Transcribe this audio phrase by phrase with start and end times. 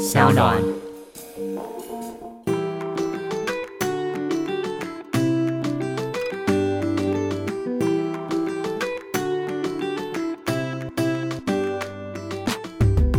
[0.00, 0.56] 小暖。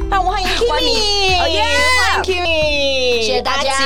[0.10, 1.64] 让我们欢迎 Kimi，哦耶
[1.98, 3.84] 欢迎 Kimi，谢谢大家阿姐，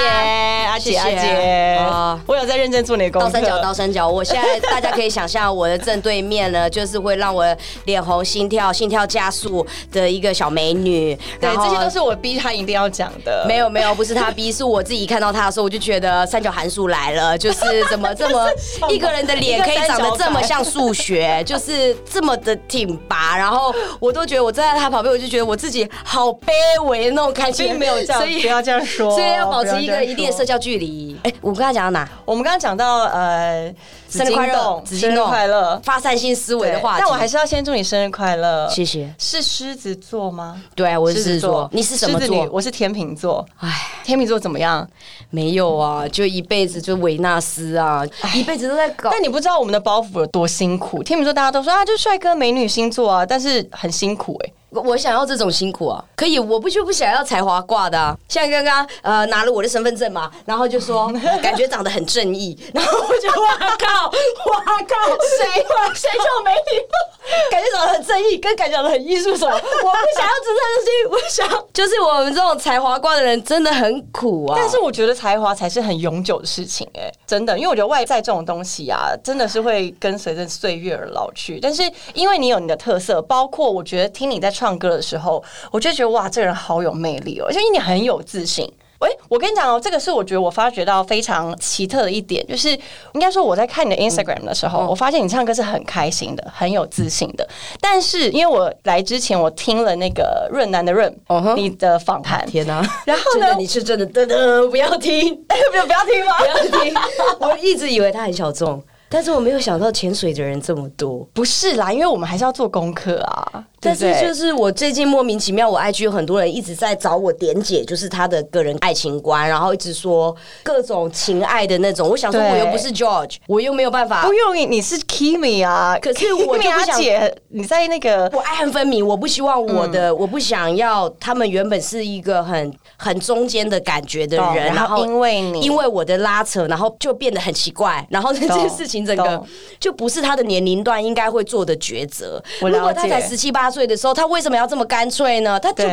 [0.68, 3.28] 阿姐，谢谢阿姐啊， 我有在认真做你的功课。
[3.28, 4.07] 倒三角，倒三角。
[4.07, 7.46] 我现在大家可以想象，我的正对面呢， 就是会让我
[7.86, 11.18] 脸红、心跳、心跳加速的一个小美女。
[11.39, 13.46] 对，这些都是我逼她一定要讲的。
[13.47, 18.50] 没有没有，不是她逼，是我自己看到她的时候，我就觉得三角函数来了，就是怎么这么
[18.89, 31.15] 一个人的脸可以长得这么像数学，就是这么的挺拔，然后我都觉得我站在她旁边，我就觉得我自己好卑微的那种感觉，并没有这样，所以不要这样说，所以要保持一个一定的社交距离。
[31.23, 31.85] 哎，我跟她讲
[32.25, 33.73] 我们刚刚讲到呃，
[34.09, 37.02] 生日快乐，生日快乐发散性思维的话题。
[37.02, 39.14] 但我还是要先祝你生日快乐，谢谢。
[39.17, 40.62] 是狮子座吗？
[40.76, 42.50] 对，我是狮子座，你是什么狮子座？
[42.52, 43.45] 我是天秤座。
[43.59, 43.70] 哎，
[44.03, 44.88] 天秤座怎么样？
[45.30, 49.09] 没有啊，就一辈子就维纳斯啊，一辈子都在搞。
[49.12, 51.04] 但你不知道我们的包袱有多辛苦。
[51.04, 58.18] 天秤座大家都说啊，就帅哥美女星座啊，但是很辛苦哎、我我想要这种辛苦啊，可以，我不就不想要才华挂的啊。
[58.28, 64.96] 像刚刚呃拿了我的身份证嘛，然后就说 感觉长得很正义，然后我就哇靠，哇靠，
[65.38, 67.16] 谁谁就没礼貌？
[67.50, 69.52] 感觉长得很正义，跟感觉长得很艺术什么？
[69.53, 74.56] 我不想要这东西，我想就是我们这种才华挂的人真的很苦啊。
[74.58, 81.59] 但是我觉得才华才是很永久的事情哎、真的，因为我觉得外在这种东西啊，真的是会跟随着岁月而老去。
[81.59, 88.72] 但是因为你有你的特色，包括我觉得听你在唱歌的时候，我就觉得哇，这个人好有魅力哦，而且你很有自信。
[89.02, 92.70] 喂，我跟你讲哦，这个是我觉得我发觉到非常奇特的一点，就是
[93.12, 97.46] 应该说我在看你的 Instagram 的时候，我发现你唱歌是很开心的，很有自信的。
[97.82, 106.38] 但是因为我来之前，我听了那个润南的润嗯哼你的访谈，天哪、然后呢你是真的，噔噔，不要听，不 要不要听吗？
[106.40, 106.94] 不要听。
[107.42, 111.28] 我一直以为他很小众，但是我没有想到潜水的人这么多。
[111.34, 113.66] 不是啦，因为我们还是要做功课啊。
[113.85, 122.09] 但是就是我最近莫名其妙，我 IG 有很多人一直在找我点解，就是他的个人爱情观，然后一直说各种情爱的那种。
[122.09, 125.97] 我想说，我又不是 George，我又没有办法不，用你，你是 Kimi 啊。
[126.01, 139.44] 可是我就不想姐，你在那个我爱恨分明，我不希望我的，嗯我不想要他们原本是一个很很中间的感觉的人，然后因为你因为我的拉扯，然后就变得很奇怪，然后 这件事情整个
[139.79, 142.41] 就不是他的年龄段应该会做的抉择。
[142.62, 145.59] 如果他才十七八岁的时候，他为什么要这么干脆呢？
[145.59, 145.84] 他就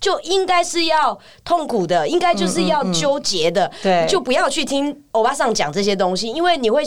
[0.00, 6.82] 就应该是要痛苦的，应该就是要纠结的，对就不要去听欧巴桑讲这些东西，因为你会，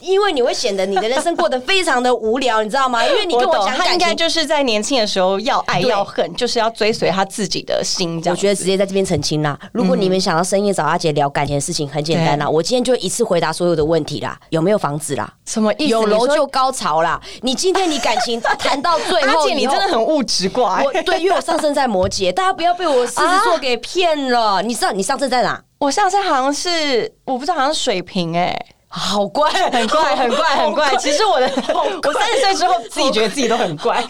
[0.00, 3.04] 因为你会显得你的人生过得非常的无聊，你知道吗？
[3.06, 4.12] 因为你跟我讲他应该。
[4.22, 8.22] 就是在年轻的时候要爱要恨，就是要追随他自己的心。
[8.22, 9.58] 这样我觉得直接在这边澄清啦。
[9.72, 14.38] 如果你们想要深夜找阿杰聊感情的事情，很简单啦，我今天就一次回答所有的问题啦。
[14.50, 15.28] 有没有房子啦？
[15.44, 15.88] 什么意思？
[15.88, 17.20] 有楼就高潮啦。
[17.40, 20.84] 你今天你感情谈到最阿后， 姐，你很物质挂、欸。
[20.84, 24.62] 我对，因为我上升在摩羯，大家不要被我狮子座给骗了。
[24.62, 25.62] 你知道你上升在哪？
[25.78, 28.56] 我上升好像是我不知道，好像水瓶哎、
[28.88, 30.96] 好怪，很怪，很怪，很怪。
[30.96, 34.04] 其实我的，我三十岁之后自己觉得自己都很怪。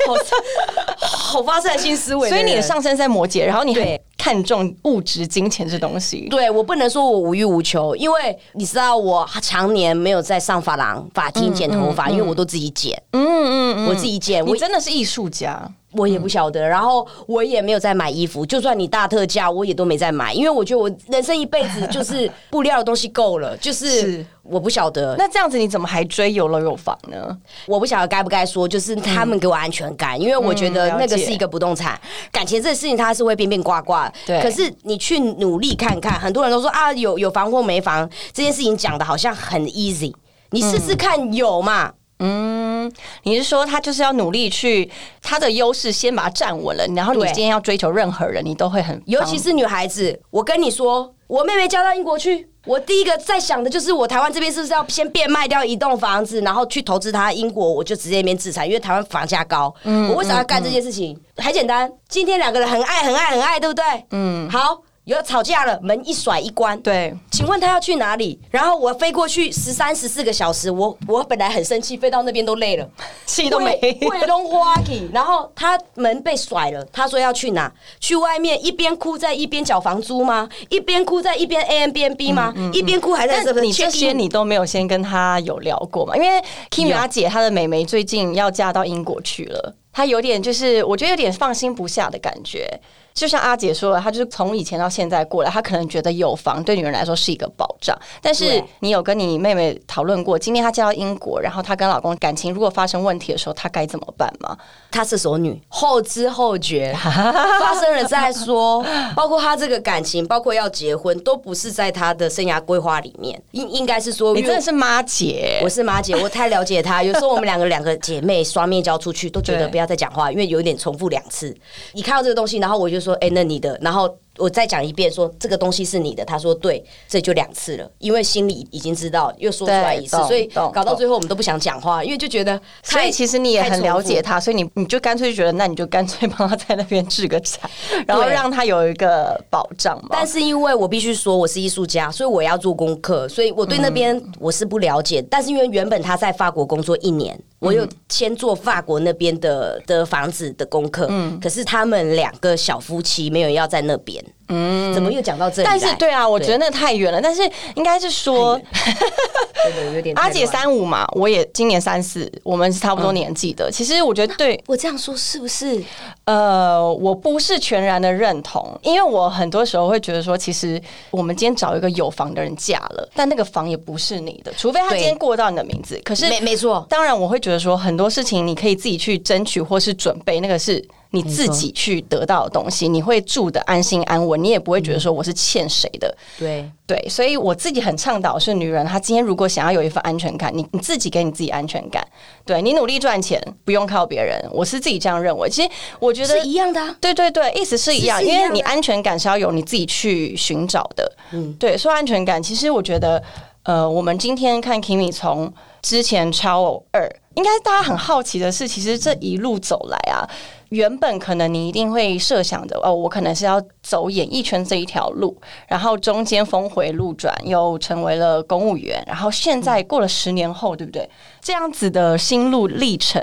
[1.00, 2.28] 好发散性思维。
[2.28, 6.28] 所以你的上升在摩羯，然后你很对看重物质、金钱这东西。
[6.30, 15.68] 对我不能说我无欲无求，因为你知道我常年没有在上发廊、法庭剪头发，因为我都自己剪，嗯嗯嗯，我自己剪，我真的是艺术家。
[15.94, 24.26] 我也不晓得，然后我也没有在买衣服，就算你大特价，我也都没在买，因为我觉得我人生一辈子就是布料的东西够了，就是是。
[24.42, 27.36] 我不晓得，那这样子你怎么还追有楼有房呢？
[27.66, 32.00] 我不晓得该不该说，就是他们给我安全感，因为我觉得那个是一个不动产，
[32.32, 33.80] 感情这个事情它是会变变卦
[34.12, 34.20] 卦。
[34.26, 40.12] 对可是你去努力看看，很多人都说啊，有有房或没房这件事情讲的好像很 easy，
[40.50, 41.92] 你试试看有嘛？
[42.24, 42.92] 嗯，
[43.24, 44.88] 你是说他就是要努力去
[45.20, 59.74] 他的优势先把它站稳了，然后你今天要追求任何人，你都会很尤其是女孩子，我跟你说，我妹妹嫁到英国去，我第一个在想的就是，我台湾这边是不是要先变卖掉一栋房子，然后去投资它英国，我就直接那边自产，因为台湾房价高。
[59.84, 61.18] 我为什么要干这件事情？
[61.36, 63.84] 很简单，今天两个人很爱很爱很爱，对不对？
[64.10, 64.82] 嗯，好。
[65.04, 66.80] 有吵架了，门一甩一关。
[66.80, 67.12] 对。
[67.30, 68.38] 请问他要去哪里？
[68.50, 72.88] 然后我飞过去十三十四个小时，我我本来很生气，飞到那边都累了，
[73.26, 73.76] 气都没。
[74.08, 75.10] 会弄花去。
[75.12, 77.72] 然后他门被甩了，他说要去哪？
[77.98, 80.48] 去外面一边哭在一边缴房租吗？
[80.68, 82.54] 一边哭在一边 A M B N B 吗？
[82.72, 86.14] 一边哭还在这但你这些你都没有先跟他有聊过嘛？
[86.16, 86.40] 因为
[86.70, 89.74] Kimi 阿姐她的妹妹最近要嫁到英国去了。
[89.92, 92.80] 她有点就是我觉得有点放心不下的感觉。
[93.14, 97.96] 就像阿姐说了，她就是从以前到现在过来，她可能觉得有房对女人来说是一个保障。
[98.20, 104.56] 但是你有跟你妹妹讨论过，今天她嫁到英国，然后她跟老公感情如果发生问题的时候，她该怎么办吗？
[104.90, 108.84] 她是熟女，后知后觉， 发生了再说。
[109.14, 113.40] 包括她这个感情，包括要结婚，都不是在她的生涯规划里面。
[113.52, 117.02] 应应该是说，你真的是妈姐，我是妈姐，我太了解她。
[117.02, 121.54] 有时候我们两个两个姐妹双面交出去，都觉得不要再讲话，因为有一点重复两次。
[121.92, 126.24] 你看到这个东西，然后我就说：“哎、那你的。”然后我再讲一遍，说这个东西是你的。
[126.24, 132.58] 他说：“对，这就两次了，因为心里已经知道，又说出来一次所以搞到最后我们都不想讲话，因为就觉得。
[132.82, 137.70] 所以其实你也很了解太重复她，所以你你就干脆就觉得，那你就干脆帮他在那边置个产，
[138.06, 140.08] 然后让他有一个保障嘛。
[140.12, 145.20] 但是因为我必须说我是艺术家，所以我要做功课，所以我对那边嗯我是不了解。
[145.30, 151.06] 但是因为原本他在法国工作一年，我嗯有先做法国那边的的房子的功课。
[151.08, 154.22] 嗯可是他们两个小夫妻没有要在那边。
[154.48, 155.68] 嗯，怎么又讲到这里？
[155.68, 157.20] 但是对啊，我觉得那太远了。
[157.20, 157.42] 但是
[157.74, 163.70] 应该是说， 对对有点阿姐三五嘛，我也今年三四，我们是差不多年纪的。
[163.70, 165.82] 其实我觉得对，我这样说是不是？
[166.24, 170.80] 呃，我不是全然的认同，因为我很多时候会觉得说，其实
[171.10, 176.00] 我们今天找一个有房的人嫁了，但那个房也不是你的，除非他今天过到你的名字。
[176.04, 186.14] 可是没没错，当然，我会觉得说很多事情你可以自己去争取或是准备，那个是你自己去得到的东西，你会住的安心安稳，你也不会觉得说我是欠谁的。
[186.38, 192.06] 对对，所以我自己很倡导是女人，她今天如果想要有一份安全感，你你自己给你自己安全感，
[192.44, 195.48] 对你努力赚钱，不用靠别人，我是自己这样认为。
[195.48, 195.68] 其实
[196.00, 196.96] 我觉得是一样的啊。
[197.00, 201.12] 对对对，意思是一样，是是一样因为你安全感是要有你自己去寻找的。
[201.32, 203.22] 嗯，对，说安全感，其实我觉得，
[203.64, 210.28] 呃，我们今天看 Kimi 从之前超偶二，应该大家很好奇的是，其实这一路走来啊。
[210.72, 215.36] 原本可能你一定会设想的哦，我可能是要走演艺圈这一条路，
[215.68, 221.06] 然后中间峰回路转，又成为了公务员，然后现在过了十年后，对不对？
[221.42, 223.22] 这样子的心路历程，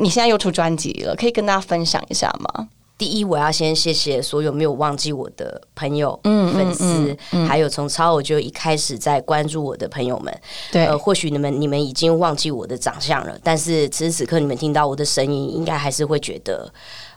[0.00, 2.68] 你现在又出专辑了，可以跟大家分享一下吗？
[3.00, 7.16] 第一，我要先谢谢所有没有忘记我的朋友、嗯粉丝，
[7.48, 10.40] 还有从超我就一开始在关注我的朋友们。
[10.70, 16.70] 对呃，或许你们你们已经忘记我的长相了，但是此时此刻你们听到我的声音，应该还是会觉得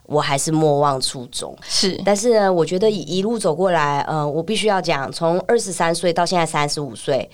[0.05, 1.53] 我还是莫忘初衷。
[1.67, 7.29] 是但是呢，我觉得一一路走过来，呃，我必须要讲，从二十三岁到现在三十五岁，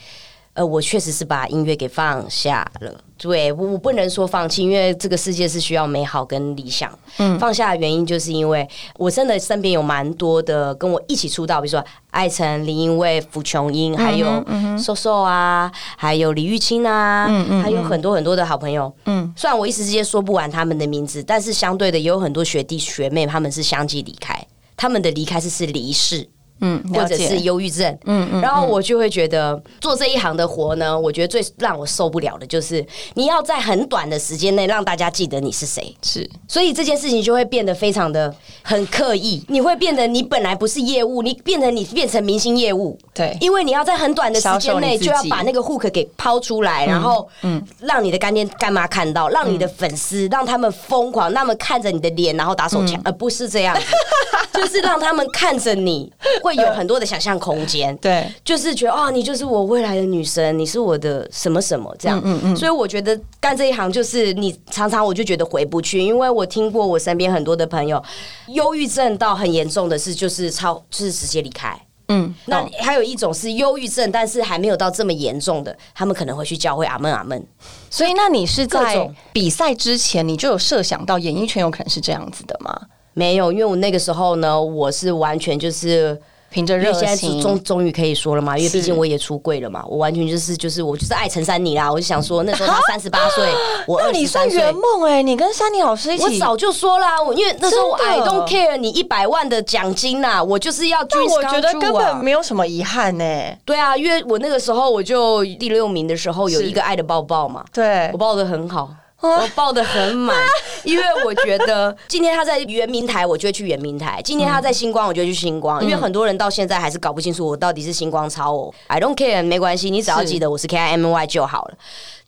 [0.54, 2.94] 呃，我确实是把音乐给放下了。
[3.18, 6.90] 对我，我不能说放弃，因为这个世界是需要美好跟理想。
[7.18, 8.68] 嗯，放下的原因就是因为
[8.98, 14.44] 我真的身边有蛮多的跟我一起出道，比如说艾辰、林英卫、傅琼英，还有
[14.78, 18.92] 瘦瘦啊，还有李玉清啊，嗯还有很多很多的好朋友。
[19.06, 24.42] 嗯，虽然我一时之间说不完他们的名字，但是相对的也有很多学弟学妹，他们是相继离开。
[24.78, 26.26] 他们的离开是是离世，
[26.62, 36.30] 嗯，或者是忧郁症，嗯嗯，然后我就会觉得做这一行的活呢，我觉得最让我受不了的就是你要在很短的时间内让大家记得你是谁，是。
[36.48, 53.78] 所以这件事情就会变得非常的很刻意，你会变得你本来不是业务，你变成你变成明星业务，对因为你要在很短的时间内就要把那个 hook 给抛出来，然后嗯，让你的干爹干妈看到，让你的粉丝让他们疯狂，那么看着你的脸然后打手枪，而不是这样，
[54.54, 56.12] 就是让他们看着你
[56.50, 62.20] 会有很多的想象空间，对，就是觉得哦，你就是我未来的女神，你是我的什么什么这样。
[62.24, 68.04] 嗯嗯所以我觉得干这一行就是你常常我就觉得回不去，因为我听过我身边很多的朋友，
[68.48, 71.80] 忧郁症到很严重的是就是超就是直接离开。
[72.08, 77.46] 嗯，那还有一种是忧郁症，但是还没有到这么严重的，他们可能会去教会阿门阿门。
[77.92, 82.76] 所以那你是在比赛之前你就有设想到演艺圈有可能是这样子的吗？
[83.14, 86.18] 没有，因为我那个时候呢，我是完全就是
[86.50, 93.48] 凭着热情，终终于可以说了嘛，因为毕竟我也出柜了嘛，我完全就是就是我就是爱陈珊妮啦，我就想说那时候她三十八岁，
[93.88, 94.74] 我那你算圆。
[94.74, 103.26] 梦哎，你跟珊妮老师一起，我早就说啦，我因为那时候我真 I don't care 你一百万的奖金呐、我就是要啊但我觉得根本没有什么遗憾呢。
[103.66, 108.90] 对啊，因为我那个时候我就第六名的时候有一个爱的抱抱嘛，对我，抱的很好。
[109.22, 110.36] 我报的很满，
[110.84, 115.84] 因为我觉得今天他在圆明台，我就会去圆明台；今天他在星光，我就会去星光。
[115.84, 121.78] 因为很多人到现在还是搞不清楚我到底是星光超偶，I don't care，没关系，你只要记得我是 K I M Y 就好了。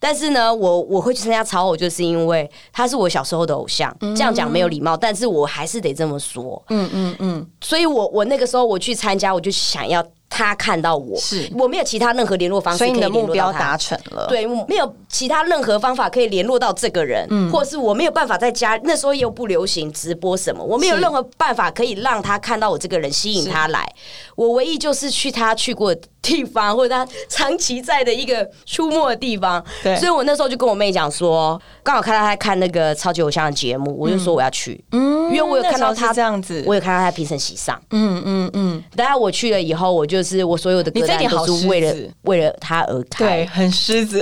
[0.02, 3.96] 但是呢，我我会去参加超偶，就是因为他是我小时候的偶像。
[4.00, 6.62] 这样讲没有礼貌，但是我还是得这么说。
[6.70, 23.88] 嗯嗯嗯，所以我我那个时候我去参加，我就想要他看到我，是我没有其他任何联络方式可以所以你的目标达成了。，对，我没有其他任何方法可以联络到这个人，嗯或是我没有办法在家那时候又不流行直播什么，我没有任何办法可以让他看到我这个人，吸引他来。
[24.36, 29.64] 我唯一就是去他去过的地方，或者他长期在的一个出没的地方。
[29.84, 36.64] 对所以我那时候就跟我妹讲说，刚好看到他在看那个超级偶像的节目，我就说我要去，嗯因为我有看到他这样子。
[36.68, 37.82] 我有看到他评审席上。
[37.92, 43.26] 嗯嗯嗯，等下我去了以后，我就是我所有的歌单都是为了为了他而开。
[43.26, 44.20] 对，很狮子，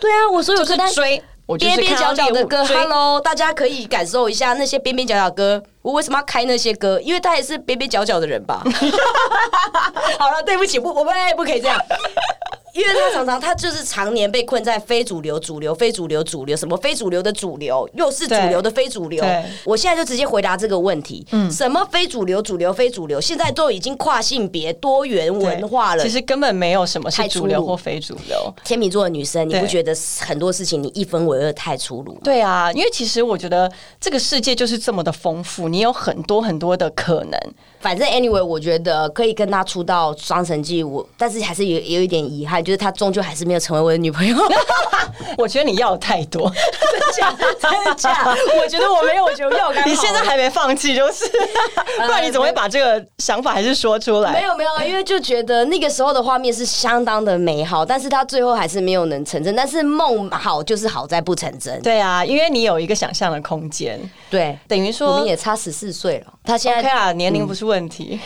[0.00, 1.22] 对啊，我所有歌单是追。
[1.58, 5.62] 边边角角的歌，Hello，大家可以感受一下那些边边角角歌。
[5.82, 7.00] 我为什么要开那些歌？
[7.00, 8.60] 因为他也是边边角角的人吧。
[10.18, 11.80] 好了，对不起，不，我们不可以这样。
[12.76, 19.24] 因为他常常他就是常年被困在非主流、主流、非主流、主流什么非主流的主流，又是主流的非主流。
[19.64, 23.20] 我现在就直接回答这个问题：嗯什么非主流、主流、非主流？
[23.20, 26.10] 现在都已经跨性别、多元文化了其。
[26.10, 28.54] 实根本没有什么是太主流或非主流。
[28.64, 32.18] 天秤座的女生，你不觉得很多事情你一分为二太粗鲁？
[32.24, 37.38] 对啊，因为其实我觉得这个世界就是这么的丰富，你有很多很多的可能。
[37.80, 44.36] 反正 anyway，我觉得可以跟他出道双城记，我但是还是有有一点遗憾，就是他终究还是没有成为我的女朋友。
[45.38, 47.70] 我觉得你要的太多，真的假？
[47.70, 48.34] 真的假？
[48.60, 51.24] 我觉得我没有，我觉得我要刚好你现在还没放弃，就是，
[51.98, 54.32] 不然你怎么会把这个想法还是说出来？
[54.32, 59.54] 没有没有，因为就觉得那个时候的画面是相当的美好，但是他最后还是没有能成真。
[59.54, 61.80] 但是梦好就是好在不成真。
[61.82, 68.18] 对啊，因为你有一个想象的空间，对，等于说我说们也差十四岁了，他现 OK 在啊，年龄不是问题。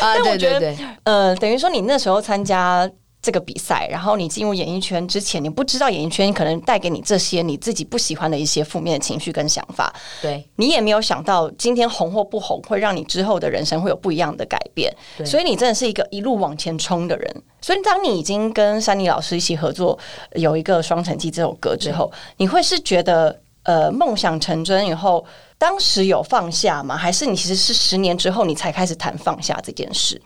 [0.00, 2.88] 啊， 对对对，呃，等于说你那时候参加
[3.24, 9.90] 这个比赛，然后你进入演艺圈之前，你不知道演艺圈可能带给你这些你自己不喜欢的一些负面的情绪跟想法，
[10.20, 17.42] 对你也没有想到今天红或不红会让你之后的人生会有不一样的改变，所以你真的是一个一路往前冲的人。
[17.62, 19.98] 所以当你已经跟珊妮老师一起合作
[20.34, 25.24] 有一个《双城记》这首歌之后，你会是觉得呃梦想成真以后，
[25.56, 26.94] 当时有放下吗？
[26.94, 30.20] 还是你其实是十年之后你才开始谈放下这件事？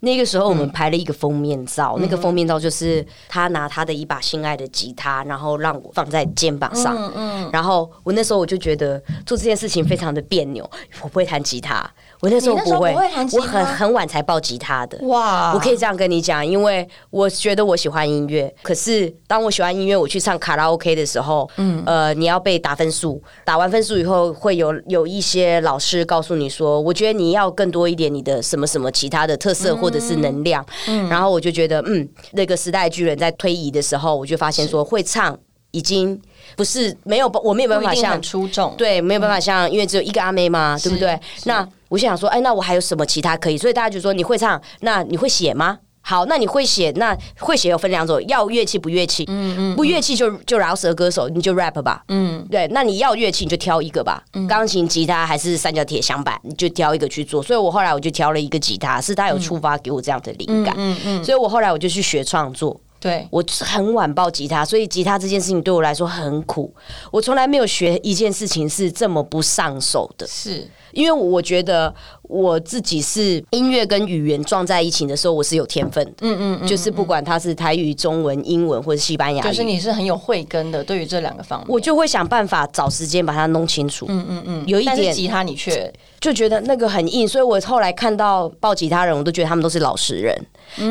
[0.00, 6.96] 那个时候我嗯们拍了一个封面照，那个封面照就是他拿他的一把心爱的吉他，然后让我放在肩膀上。
[7.16, 10.62] 嗯然后我那时候我就觉得做这件事情非常的别扭，
[11.02, 11.88] 我不会弹吉他，
[12.20, 12.92] 我那时候不会，
[13.32, 14.98] 我很很晚才报吉他的。
[15.06, 15.52] 哇。
[15.54, 31.08] 我可以这样跟你讲，因为我觉得我喜欢音乐，可是当我喜欢音乐，我去唱卡拉 OK 的时候，嗯，呃，你要被打分数，打完分数以后，会有有一些老师告诉你说，我觉得你要更多一点你的什么什么其他的特色或者是能量，嗯。
[31.08, 35.38] 然后我就觉得，嗯，那个时代巨人在推移的时候，我就发现说会唱
[35.70, 36.20] 已经
[36.58, 41.16] 不是没有，我没有办法像出众，对，没有办法像，因为只有一个阿妹嘛，对不对？
[41.44, 43.56] 那我就想说，哎，那我还有什么其他可以？
[43.56, 45.78] 所以大家就说你会唱，那你会写吗？
[46.00, 57.40] 好，那你会写，那会写有分两种，要乐器不乐器，嗯嗯，不乐器就就饶舌歌手，你就 rap 吧，嗯，对，那你要乐器你就挑一个吧，钢琴、吉他还是三角铁、响板，你就挑一个去做。
[57.40, 66.74] 所以我后来我就挑了一个吉他，是他有触发给我这样的灵感，嗯嗯，所以我后来我就去学创作，对，我很晚抱吉他，所以吉他这件事情对我来说很苦。
[67.12, 76.14] 我从来没有学一件事情是这么不上手的，是因为我觉得我自己是音乐跟语言撞在一起的时候，我是有天分的。
[76.22, 79.68] 嗯嗯就是不管它是台语、中文、英文或者西班牙就是。
[79.68, 84.06] 你是很有慧根的，对于这两个方面，我就会想办法找时间把它弄清楚。
[84.08, 90.34] 嗯嗯嗯，有一点吉他你却就觉得那个很硬，所以我后来看到抱吉他人，我都觉得他们都是老实人，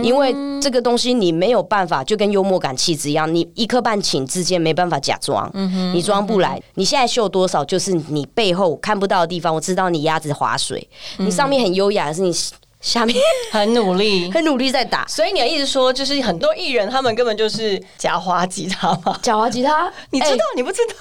[0.04, 5.50] 因为这个东西你没有办法，就跟幽默感、气质一样，你一颗半顷之间没办法假装，
[5.94, 6.62] 你装不来。
[6.76, 9.54] 你现在秀多少，就是你背后看不到的地方。
[9.54, 12.36] 我知道你鸭子划水，你上面很优雅，可是你
[12.80, 13.18] 下面
[13.52, 14.30] 很努力。
[14.34, 15.06] 很努力在打。
[15.08, 19.18] 所以你的意思说，就是很多艺人他们根本就是假滑吉他嘛？
[19.22, 20.32] 假滑吉他， 你知道？
[20.36, 20.94] 哎你不知道？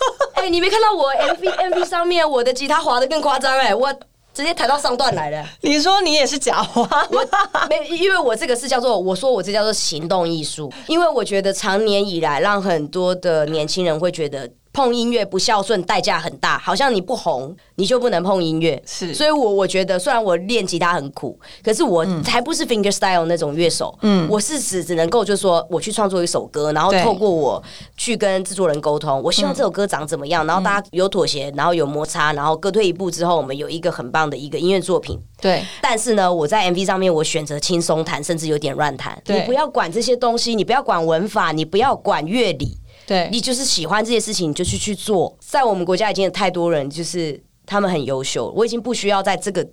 [0.43, 3.93] 哎、你没看到我 MV MV 上面我的吉他滑的更夸张哎，我
[4.37, 5.43] 直接抬到上段来了。
[5.63, 7.27] 你说你也是假话，我？
[7.71, 14.47] 没，因为我这个是叫做，我说我这叫做行动艺术，因为我觉得长年以来让很多的年轻人会觉得。
[14.77, 18.81] 碰音乐不孝顺，代价很大，好像你不红，你就不能碰音乐。
[18.85, 23.99] 是所以我我觉得，虽然我练吉他很苦，可是我才不是 finger style 那种乐手。
[24.03, 27.63] 嗯，我是只只能够就是说，我去创作一首歌，然后透过我
[27.97, 35.19] 去跟制作人沟通，我希望这首歌长怎么样，然后大家有妥协，然后有摩擦，然后各退一步之后，我们有一个很棒的一个音乐作品。
[35.41, 39.19] 对，但是呢，我在 MV 上面我选择轻松弹，甚至有点乱弹。
[39.25, 45.37] 对你不要管这些东西，你不要管文法，你不要管乐理，对，你就是喜欢这些事情，你就去去做。
[45.41, 49.67] 在我们国家已经有太多人，就是他们很优秀，我已经不需要在这个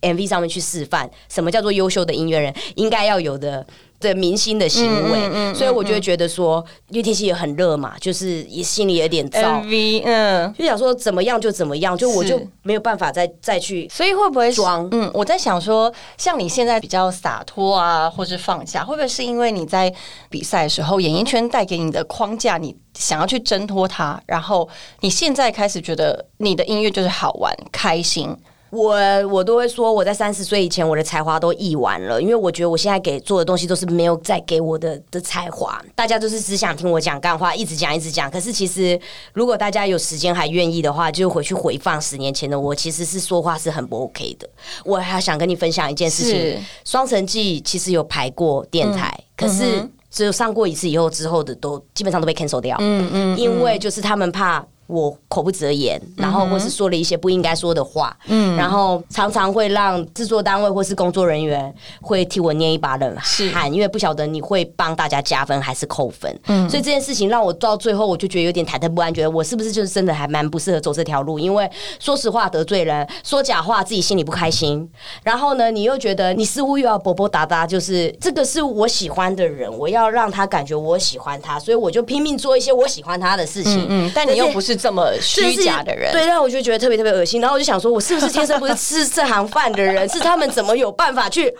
[0.00, 3.66] MV 上面去示范什么叫做优秀的音乐人应该要有的。
[4.08, 10.54] 的明星的行为，嗯所以我就会觉得说，因为天气也很热嘛，就是也心里有点燥，MV，嗯。
[10.56, 14.88] 就想说怎么样就怎么样，就我就没有办法再再去所以会不会是装。
[14.92, 19.92] 嗯，我在想说，像你现在比较洒脱啊，或是放下，会不会是因为你在
[20.28, 24.68] 比赛的时候，演艺圈带给你的框架，你想要去挣脱它，然后
[25.00, 28.36] 你现在开始觉得你的音乐就是好玩、开心，
[28.74, 38.28] 我我都会说，我在三十岁以前，我的才华都溢完了，因为我觉得我现在给做的东西都是没有再给我的的才华，大家就是只想听我讲干话，一直讲一直讲。
[38.28, 38.98] 可是其实，
[39.32, 44.48] 如果大家有时间还愿意的话，就回去回放十年前的我，其实是说话是很不 OK 的。
[44.84, 46.34] 我还想跟你分享一件事情，
[46.84, 52.76] 《双城记》其实有排过电台，可是嗯只有上过一次以后，之后的都基本上都被 cancel 掉。
[52.80, 54.66] 嗯嗯，因为就是他们怕。
[54.86, 71.38] 我口不择言，然后或是说了一些不应该说的话，嗯，然后常常会让制作单位或是工作人员会替我捏一把冷汗，因为不晓得你会帮大家加分还是扣分，嗯，所以这件事情让我到最后我就觉得有点忐忑不安，觉得我是不是就是真的还蛮不适合走这条路？
[71.38, 74.88] 因为说实话得罪人，说假话自己心里不开心，
[75.22, 87.40] 然后呢，你又觉得你似乎又要啵啵哒哒，就是这个是我喜欢的人，我要让他感觉我喜欢他，所以我就拼命做一些我喜欢他的事情，嗯，但你又不是这么虚假的人，对，让我就觉得特别特别恶心。
[87.40, 90.08] 然后我就想说，我是不是天生不是吃这行饭的人？
[90.10, 91.52] 是他们怎么有办法去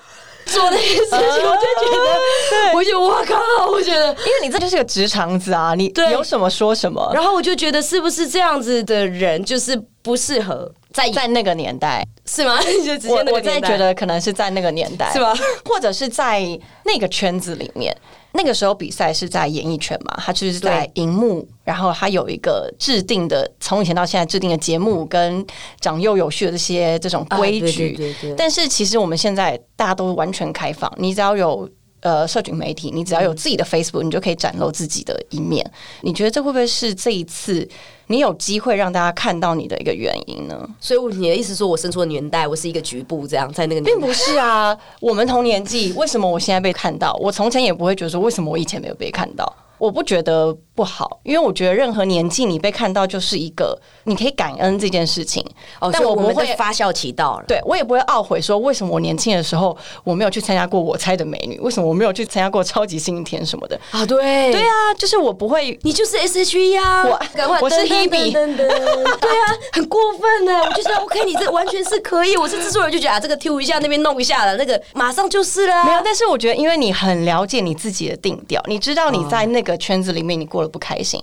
[0.46, 1.18] 做那些事情？
[1.18, 4.08] 我就觉得， 我就我靠，我觉得。
[4.10, 7.10] 因为你这就是个直肠子啊，你对有什么说什么。
[7.14, 12.58] 然后我就觉得，是不是这样子的人就是不适合在在那个年代，是吗？
[12.62, 15.34] 就直接我我在觉得可能是在那个年代，是吧？
[15.66, 16.40] 或者是在
[16.84, 17.94] 那个圈子里面，
[18.32, 25.44] 那个时候比赛是在演艺圈嘛，它就是在荧幕，然后它有一个制定的，从以前到现在制定的节目跟
[25.80, 27.66] 长幼有序的这些这种规矩。
[27.66, 31.68] 啊对对对对但是其实我们现在大家都完全开放，你只要有。
[32.04, 35.64] 呃，社群媒体，你只要有自己的 Facebook，你就可以展露自己的一面。
[36.02, 37.66] 你觉得这会不会是这一次
[38.08, 40.68] 你有机会让大家看到你的一个原因呢？
[40.78, 47.18] 所以你的意思说我生出的年代，我是一个局部这样在那个年代并不是啊，我们同年纪，为什么我现在被看到？
[47.22, 49.50] 我从前也不会觉得说，为什么我以前没有被看到？
[49.78, 55.44] 我不觉得不好，因为我觉得任何年纪你被看到就是一个你可以感恩这件事情。
[55.80, 57.44] 哦，但我不会的发酵期到了。
[57.46, 61.60] 对我也不会懊悔说，为什么我年轻的时候我没有去参加过我猜的美女？
[61.60, 63.78] 为什么我没有去参加过超级星期天什么的？
[63.92, 70.60] 啊，对对啊，就是我不会你就是 S H E 呀，我赶快我是 Hebe 对啊，很过分呢。
[70.64, 72.36] 我就觉得 OK，你这完全是可以。
[72.36, 75.84] 我是制作人，就觉得啊，这个 Q 一下，那边弄一下了，那个马上就是了啊。
[75.84, 81.20] 没有，但是我觉得，因为你很了解你自己的定调，你知道你在那个圈子里面你过得不开心，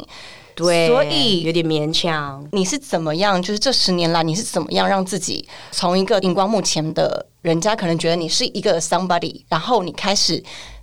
[0.56, 2.48] 对，所以有点勉强。
[2.52, 3.42] 你是怎么样？
[3.42, 10.42] 就是这十年来，你是怎么样让自己从一个荧光幕前的人家可能觉得你是一个 somebody，然后你开始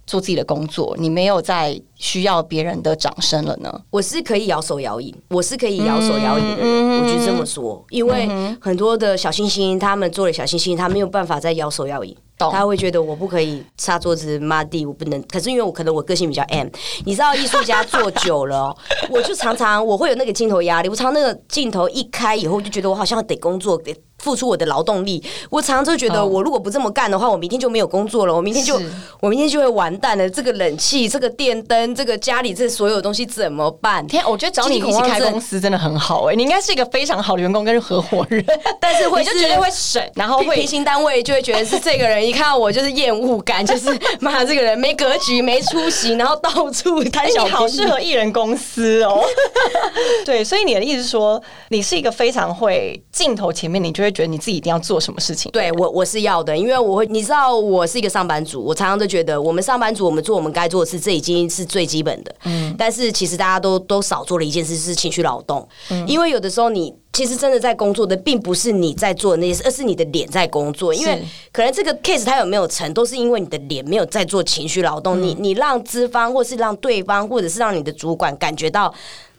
[0.08, 3.82] 做自己的工作，你没有再需要别人的掌声了呢？
[3.90, 7.84] 我是可以摇手摇影，我是可以摇手摇影的人，嗯我就这么说。
[7.90, 8.26] 因为
[8.58, 12.16] 很多的小星星，他们做了小星星，他没有办法再摇手摇影。
[12.38, 15.20] 懂他会觉得我不可以擦桌子抹地，我不能。
[15.24, 16.68] 可是因为我可能我个性比较 M，
[17.04, 18.76] 你知道艺术家做久了哦、
[19.10, 20.88] 我就常常我会有那个镜头压力。
[20.88, 23.92] 我常常那个镜头一开以后，我就觉得我好像得工作，得
[24.28, 25.24] 付出我的劳动力。
[25.48, 28.78] 我常常就觉得，哦我如果不这么干的话，我明天就没有工作了，我明天就
[29.20, 30.28] 我明天就会完蛋了。
[30.28, 34.06] 这个冷气、这个电灯、这个家里这所有东西怎么办？
[34.06, 38.44] 天啊，我觉得找你一起开公司真的很好哎、你应该是一个非常好的员工跟合伙人，
[38.78, 43.88] 但是会你就绝对会省，然后会行单位就会觉得是这个人，一看到我就是厌恶感，就是
[44.20, 47.48] 妈这个人没格局、没出息，然后到处贪哎，小便宜。
[47.48, 49.24] 你好适合艺人公司哦。
[50.24, 55.50] 对，所以你的意思是说，你是一个非常会镜头前面，你就会觉得你自己一定要做什么事情。
[55.52, 62.34] 对我我是要的，因为我会，你知道我是一个上班族，我常常都觉得我们上班族我们做我们该做的事，这已经是最基本的。
[62.44, 65.66] 嗯，但是其实大家都都少做了一件事，是情绪劳动。
[66.06, 66.92] 因为有的时候你。
[67.10, 70.94] 其实真的在工作的，并不是你在做的那些事，而是你的脸在工作。
[70.94, 75.20] 因为可能这个 case 它有没有成，都是因为你的脸没有在做情绪劳动。
[75.20, 78.94] 你你让资方，或是让对方，或者是让你的主管感觉到，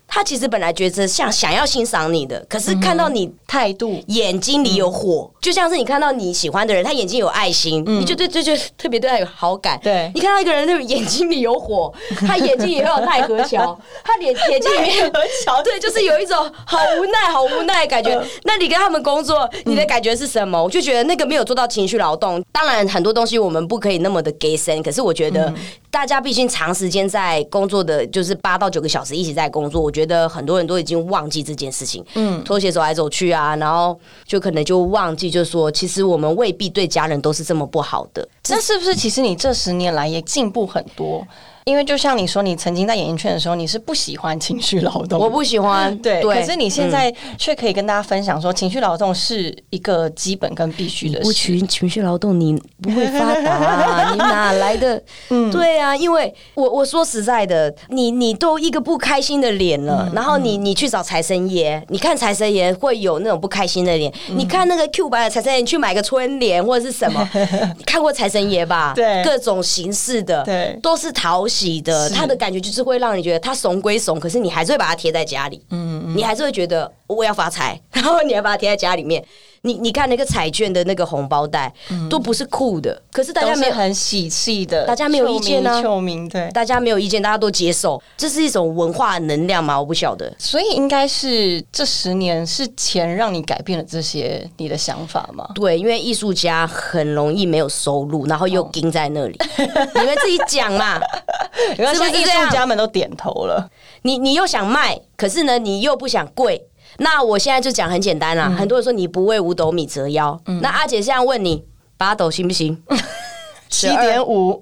[0.09, 9.79] 他其实本来觉得像想要欣赏你的，可是看到你态度眼睛里有火，就像是你看到你喜欢的人，他眼睛有爱心，你就对对就特别对他有好感。
[9.83, 11.93] 对你看到一个人，那个眼睛里有火，
[12.27, 15.11] 他眼睛也会有奈何桥，他眼眼睛里面
[15.45, 18.19] 桥 对，就是有一种好无奈、好无奈的感觉。
[18.43, 20.61] 那你跟他们工作，你的感觉是什么？
[20.61, 22.43] 我就觉得那个没有做到情绪劳动。
[22.51, 25.53] 当然，很多东西我们不可以那么的给深，可是我觉得
[25.91, 38.25] 大家毕竟长时间在工作的，就是八到九个小时一起在工作，我觉觉得很多人都已经忘记这件事情，嗯，拖鞋走来走去啊，然后就可能就忘记，就说其实我们未必对家人都是这么不好的。
[38.47, 41.27] 那是不是其实你这十年来也进步很多？
[41.69, 45.95] 因为就像你说，你曾经在演艺圈的时候，你是不喜欢情绪劳动， 我不喜欢。
[45.99, 51.19] 对，可是你现在却可以跟大家分享说，情绪劳动是一个基本跟必须的。
[51.21, 55.01] 不情情绪劳动，你不会发达， 你哪来的？
[55.29, 67.29] 嗯，对啊，因为我我说实在的，你你都一个不开心的脸了，然后你你去找财神爷，你看财神爷会有那种不开心的脸，你看那个 Q 版的财神爷，你去买个春联或者是什么，
[67.85, 68.93] 看过财神爷吧？
[68.95, 71.58] 对，各种形式的，对，都是讨喜。
[71.65, 79.23] 己的，他的感觉就是会让你觉得他怂归怂，可是你还是会把它贴在家里，嗯，你还是会觉得我要发财， 然后你还把它贴在家里面。
[79.61, 81.69] 你你看那个彩券的那个红包袋，
[82.09, 89.77] 都不是酷的，可是大家没有很喜气的，大家没有意见呢，臭名对，大家没有意见，大家都接受，这是一种文化能量吗？
[89.77, 95.45] 我不晓得，所以应该是这十年是钱让你改变了这些你的想法吗？
[95.53, 101.01] 对，因为艺术家很容易没有收入，然后又盯在那里，你们自己讲嘛，
[101.93, 103.69] 是不是艺术家们都点头了？
[104.03, 106.65] 你你又想卖，可是呢，你又不想贵。
[106.97, 111.63] 那我现在就讲很简单啦，很多人说你不为五斗米折腰，那阿姐现在问你
[111.97, 112.81] 八斗行不行？
[113.69, 114.59] 七点五，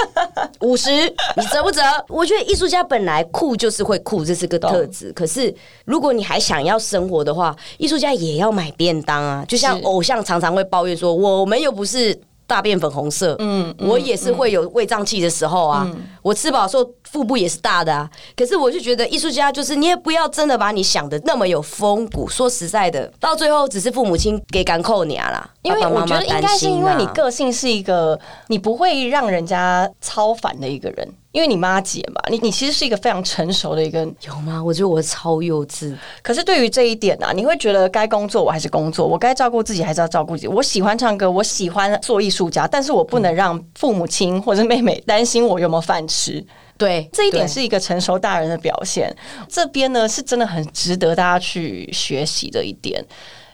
[0.60, 1.80] 五十，你折不折？
[2.08, 5.10] 我觉得艺术家本来酷就是会酷，这是个特质。
[5.14, 5.52] 可是
[5.86, 9.42] 如果你还想要生活的话，艺术家也要买便当啊。
[9.48, 12.20] 就像偶像常常会抱怨说，我们又不是。
[12.46, 15.90] 大便粉红色，嗯，我也是会有胃胀气的时候啊。
[16.20, 18.10] 我吃饱的时候腹部也是大的啊。
[18.36, 22.28] 可是我就觉得艺术家就是你也不要真的把你想的那么有风骨。
[22.28, 25.50] 说实在的，到最后只是父母亲给赶扣你啊啦。
[25.62, 31.08] 因为我觉得应该是因为你个性是一个你不会让人家超凡的一个人。
[31.30, 34.62] 因为你妈姐嘛，你你其实是一个非常成熟的一个，有吗？
[34.62, 35.96] 我觉得我超幼稚。
[36.22, 40.48] 可是对于这一点呢，你会觉得该工作我还是工作，我该照顾自己还是要照顾自己。
[40.48, 46.44] 我喜欢唱歌，我喜欢做艺术家，但是我不能让父母亲或者妹妹担心我有没有饭吃。
[46.76, 49.14] 对，这一点是一个成熟大人的表现。
[49.48, 53.04] 这边呢是真的很值得大家去学习的一点，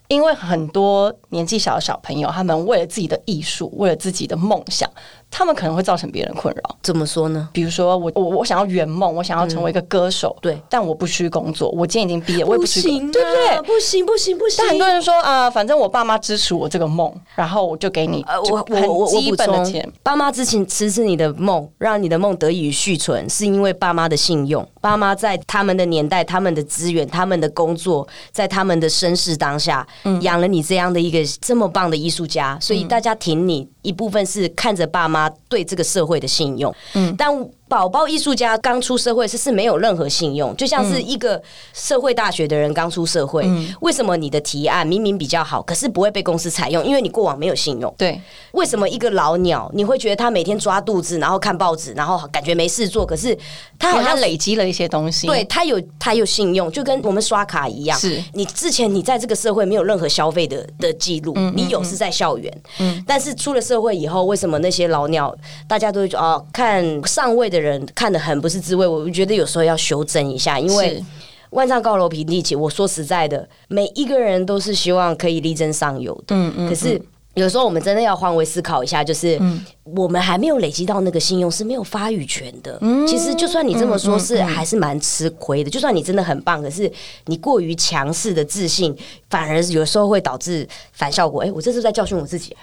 [0.09, 4.91] 因为很多年纪小的小朋友，他们为了自己的艺术，为了自己的梦想。
[5.31, 7.49] 他们可能会造成别人困扰，怎么说呢？
[7.53, 13.63] 比如说，我我我想要圆梦，我想要成为一个歌手，对，但我不需工作，我今天已经毕业，我也不行，对不对？
[13.63, 14.57] 不行不行不行！
[14.59, 29.87] 但很多人说啊，反正我爸妈支持我这个梦，然后我就给你，我我我基本的钱，爸妈支持支持你的梦，让你的梦得以续存，是因为爸妈的信用，爸妈在他们的年代，他们的资源，他们的工作，在他们的身世当下，
[30.23, 33.69] 养了你这样的一个这么棒的艺术家，所以大家挺你。
[33.89, 37.29] 一部分是看着爸妈对这个社会的信用，嗯，但。
[37.69, 41.41] 宝宝艺术家刚出社会是是没有任何信用，就像是一个
[41.75, 43.47] 社会大学的人刚出社会。
[43.81, 46.85] 为什么你的提案明明比较好，可是不会被公司采用？
[46.85, 47.95] 因为你过往没有信用。
[47.99, 48.21] 对，
[48.53, 53.05] 为什么一个老鸟你会觉得他每天抓肚子，然后看报纸，然后感觉没事做？
[53.05, 53.37] 可是
[53.79, 55.27] 他好像累积了一些东西。
[55.27, 57.99] 对他有他有信用，就跟我们刷卡一样。
[57.99, 62.63] 是你之前你在这个社会没有任何消费的的记录，你有是在校园。
[62.79, 65.35] 嗯，但是出了社会以后，为什么那些老鸟
[65.67, 68.39] 大家都会哦看上位的人看的很？
[68.41, 71.03] 不是滋味，我觉得有时候要修正一下，因为
[71.51, 72.55] 万丈高楼平地起。
[72.55, 76.37] 我说实在的，每一个人都是希望可以力争上游的。
[76.37, 76.69] 嗯嗯。
[76.69, 77.01] 可是
[77.35, 79.41] 有时候我们真的要换位思考一下，就是
[79.83, 82.79] 我们还没有累积到那个信用是没有发语权的。
[82.81, 83.07] 嗯。
[83.07, 85.71] 其实就算你这么说，是还是蛮吃亏的。
[85.71, 86.91] 就算你真的很棒，可是
[87.27, 88.97] 你过于强势的自信，
[89.29, 91.43] 反而有时候会导致反效果。
[91.43, 92.57] 哎，我这是在教训我自己。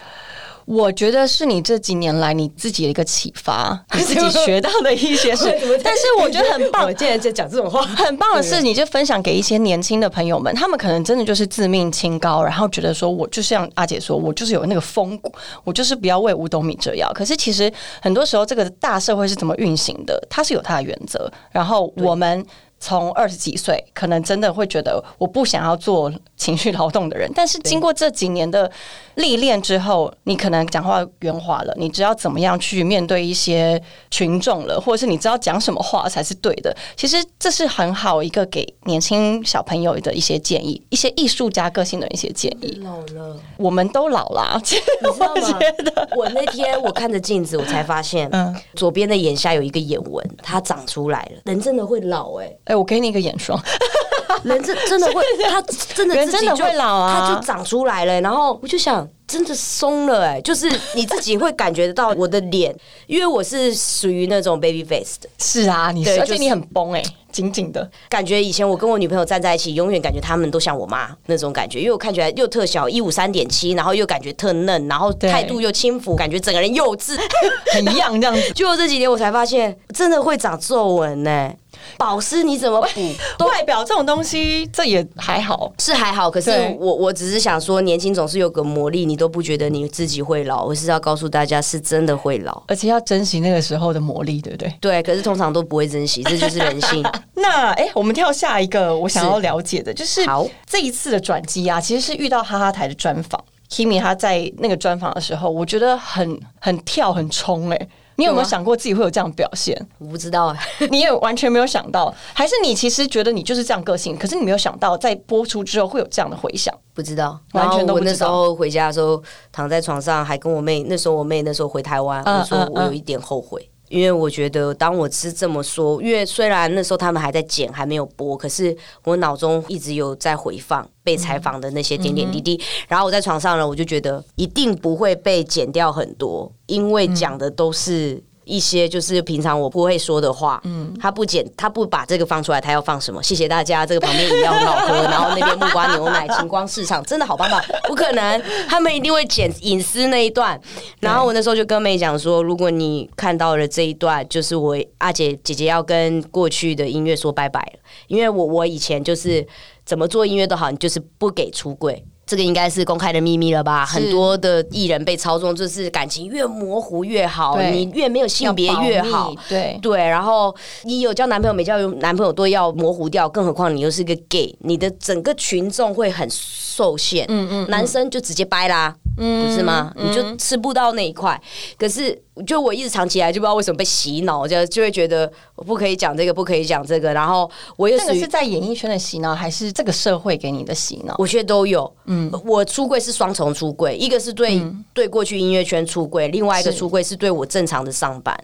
[0.65, 5.45] 我觉得是你这几年来你自己的一个启发，你 自己学到的一些事。
[5.83, 15.31] 但是我觉得很棒，我竟然在讲这种话，很棒的是，你就分享给一些年轻的朋友们，他们可能真的就是自命清高，然后觉得说我就像阿姐说，我就是有那个风骨，
[15.63, 17.11] 我就是不要为五斗米折腰。
[17.13, 21.31] 可是其实很多时候，这个大社会是怎么运行的，它是有它的原则。
[21.51, 22.45] 然后我们。
[22.85, 28.71] 从二十几岁，可能真的会觉得我不想要做情绪劳动的人，但是经过这几年的
[29.15, 36.77] 历练之后，你可能讲话圆滑了，你知道怎么样去面对一些群众了，或者是你知道讲什么话才是对的。
[36.95, 42.79] 其实这是很好一个给年轻小朋友的一些建议，一些艺术家个性的一些建议。
[42.83, 44.79] 老了，我们都老了，你知
[45.19, 46.07] 道吗？
[46.15, 51.41] 我那天我看着镜子，我才发现，嗯，左边的眼下有一个眼纹，它长出来了。
[51.45, 52.74] 人真的会老，哎，哎。
[52.75, 53.59] 我给你一个眼霜，
[54.43, 55.61] 人真真的会， 他
[55.93, 58.21] 真的人真的会老啊，他就长出来了。
[58.21, 62.75] 然后我就想，真的松了哎、就是你自己会感觉得到我的脸，
[63.07, 68.41] 因为我是属于那种 baby face 的是啊，你而且你很崩哎、紧紧的，感觉。
[68.43, 77.17] 以前我跟我女朋友站在一起，永远感觉他们都像我妈那种感觉，因为我看起来又特小，一五三点七，然后又感觉特嫩，然后对态度又轻浮，感觉整个人幼稚。
[77.73, 78.53] 很一样这样子。
[78.53, 81.51] 结果这几年我才发现，真的会长皱纹呢。
[81.97, 85.71] 保湿你怎么补都外表这种东西，这也还好。
[85.79, 90.65] 是还好，可是我我只是想说，年轻总是有个魔力，你都不觉得你自己会老。
[90.65, 92.63] 我是要告诉大家，是真的会老。
[92.67, 94.73] 而且要珍惜那个时候的魔力，对不对？
[94.79, 97.03] 对，可是通常都不会珍惜，这 就是人性。
[97.35, 103.43] 那哎、我们跳下一个我想要了解的，就是好这一次的转机啊，其实是遇到哈哈台的专访。
[103.69, 109.75] Kimi 他在那个专访的时候，我觉得很很跳很冲哎、你有没有想过自己会有这样表现？
[109.99, 116.73] 我不知道哎、 你也完全没有想到，还是你其实觉得你就是这样个性，可是你没有想到在播出之后会有这样的回响。
[116.93, 123.69] 不知道，完全都不知道我那时候回家的时候，躺在床上，还跟我妹，那时候我妹那时候回台湾，嗯我说嗯我有一点后悔。
[123.89, 132.59] 因为我觉得，当我是这么说，因为虽然那时候他们还在剪，还没有播，可是我脑中一直有在回放被采访的那些点点滴滴。
[132.87, 138.23] 然后我在床上呢，我就觉得一定不会被剪掉很多，因为讲的都是。
[138.45, 143.21] 一些就是平常我不会说的话，嗯，他不剪，他不把这个放出来，他要放什么？
[143.21, 150.59] 谢谢大家，这个旁边饮料很好喝， 然后那边木瓜牛奶、晴光市场真的好棒棒，不可能，他们一定会剪隐私那一段。
[150.99, 159.45] 然后我那时候就跟妹讲说，如果你看到了这一段，就是我阿姐姐姐要跟过去的音乐说拜拜了，因为我我以前就是
[159.85, 162.05] 怎么做音乐都好，你就是不给出柜。
[162.25, 163.85] 这个应该是公开的秘密了吧？
[163.85, 169.33] 很多的艺人被操纵，就是感情越模糊越好，你越没有性别越好。
[169.47, 177.25] 对，对，然后你有交男朋友没交男朋友都要模糊掉，更何况你又是个 gay，你的整个群众会很受限。
[177.29, 179.93] 嗯嗯，男生就直接掰啦，不是吗？
[179.95, 181.39] 你就吃不到那一块。
[181.77, 191.15] 可是就我一直长期以来就不知道为什么被洗脑，就就会觉得我不可以讲这个，不可以讲这个，然后我又属于那个是在演艺圈的洗脑，还是这个社会给你的洗脑？
[191.17, 191.91] 我觉得都有。
[192.05, 194.61] 嗯，我出柜是双重出柜，一个是对、
[194.93, 198.37] 对过去音乐圈出柜，另外一个出柜是对我正常的上班。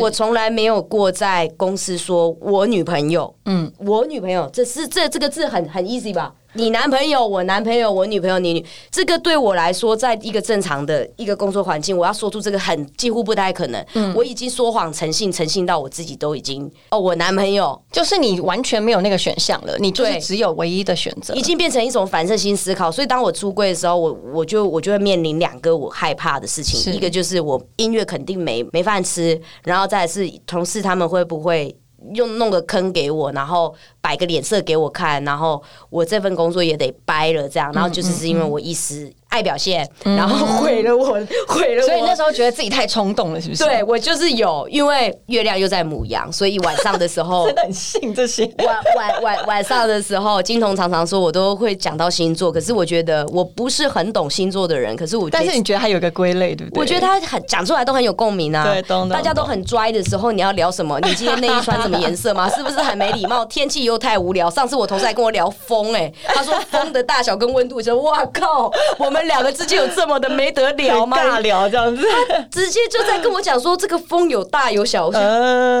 [0.00, 6.34] 我从来没有过在公司说我女朋友，嗯，我女朋友，这是这这个字很很 easy 吧？
[6.54, 13.84] 你男朋友，我男朋友，我女朋友，你女，这个对我来说，在一个正常的一个工作环境，我要说出这个很几乎不太可能。
[14.14, 21.44] 我已经说谎诚信，诚信到我自己都已经哦，我男朋友就是你完全没有那个选项了，你就是只有唯一的选择已。
[21.44, 31.76] 经变成一种反射性思考，所以当我出柜的时候，我我就我就会面临两个我害怕的事情，一个就是我音乐肯定没没饭吃，然后再是同事他们会不会
[32.12, 41.06] 用弄个坑给我，然后摆个脸色给我看，然后我这份工作也得掰了这样，然后就是是因为我一时爱表现，然后毁了我，
[41.48, 43.64] 毁了我，所以那时候觉得自己太冲动了，是不是？
[43.64, 48.44] 对，我就是有，因为月亮又在母羊，所以晚上的时候 真的很信这些。
[48.64, 56.80] 晚晚晚晚上的时候，金童常常说我都会讲到星座，可是我觉得我不是很懂星座的人，可是我但是你觉得他有一个归类，对不对？
[56.80, 61.00] 我觉得他很讲出来都很有共鸣啊，对懂懂大家都很拽的时候，你要聊什么？
[61.00, 62.48] 你今天内衣穿什么颜色吗？
[62.54, 63.44] 是不是很没礼貌？
[63.46, 64.48] 天气又太无聊。
[64.48, 71.16] 上次我同事还跟我聊风、哎，他说风的大小跟温度，我说哇靠，我们两个之间有这么的没得聊吗？
[71.16, 72.02] 尬聊这样子。
[72.50, 75.12] 直接就在跟我讲说这个风有大有小，我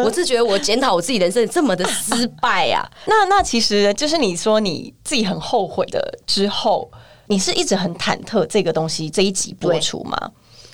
[0.04, 2.84] 我是觉得我检讨我自己人生这么的失败啊。
[3.06, 6.90] 那那其实就是你说你自己很后悔的之后，
[7.26, 10.16] 你是一直很忐忑这个东西这一集播出吗？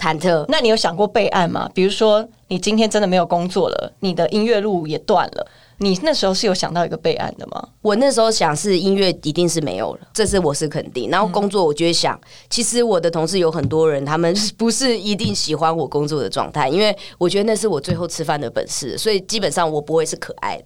[0.01, 1.71] 忐忑，那你有想过备案吗？
[1.75, 7.69] 比如说你今天真的没有工作了，你的音乐路也断了，你那时候是有想到一个备案的吗？
[7.83, 11.11] 我那时候想是音乐一定是没有了，这是我是肯定。
[11.11, 20.65] 然后工作，我就会想，其实我的同事有很多人，他们不是一定喜欢我工作的状态，因为我觉得那是我最后吃饭的本事，所以基本上我不会是可爱的。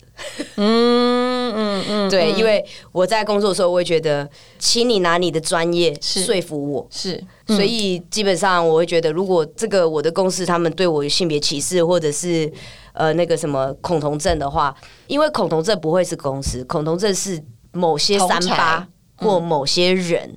[0.57, 4.29] 嗯嗯嗯嗯，对，因为我在工作的时候，我会觉得，
[4.59, 6.87] 请你拿你的专业说服我。
[6.91, 12.51] 是，所以基本上我会觉得，如果这个我的公司他们对我有性别歧视，或者是
[12.93, 14.75] 呃那个什么恐同症的话，
[15.07, 18.94] 因为恐同症不会是公司，恐同症是某些三八侪。
[19.25, 20.31] 或某些人，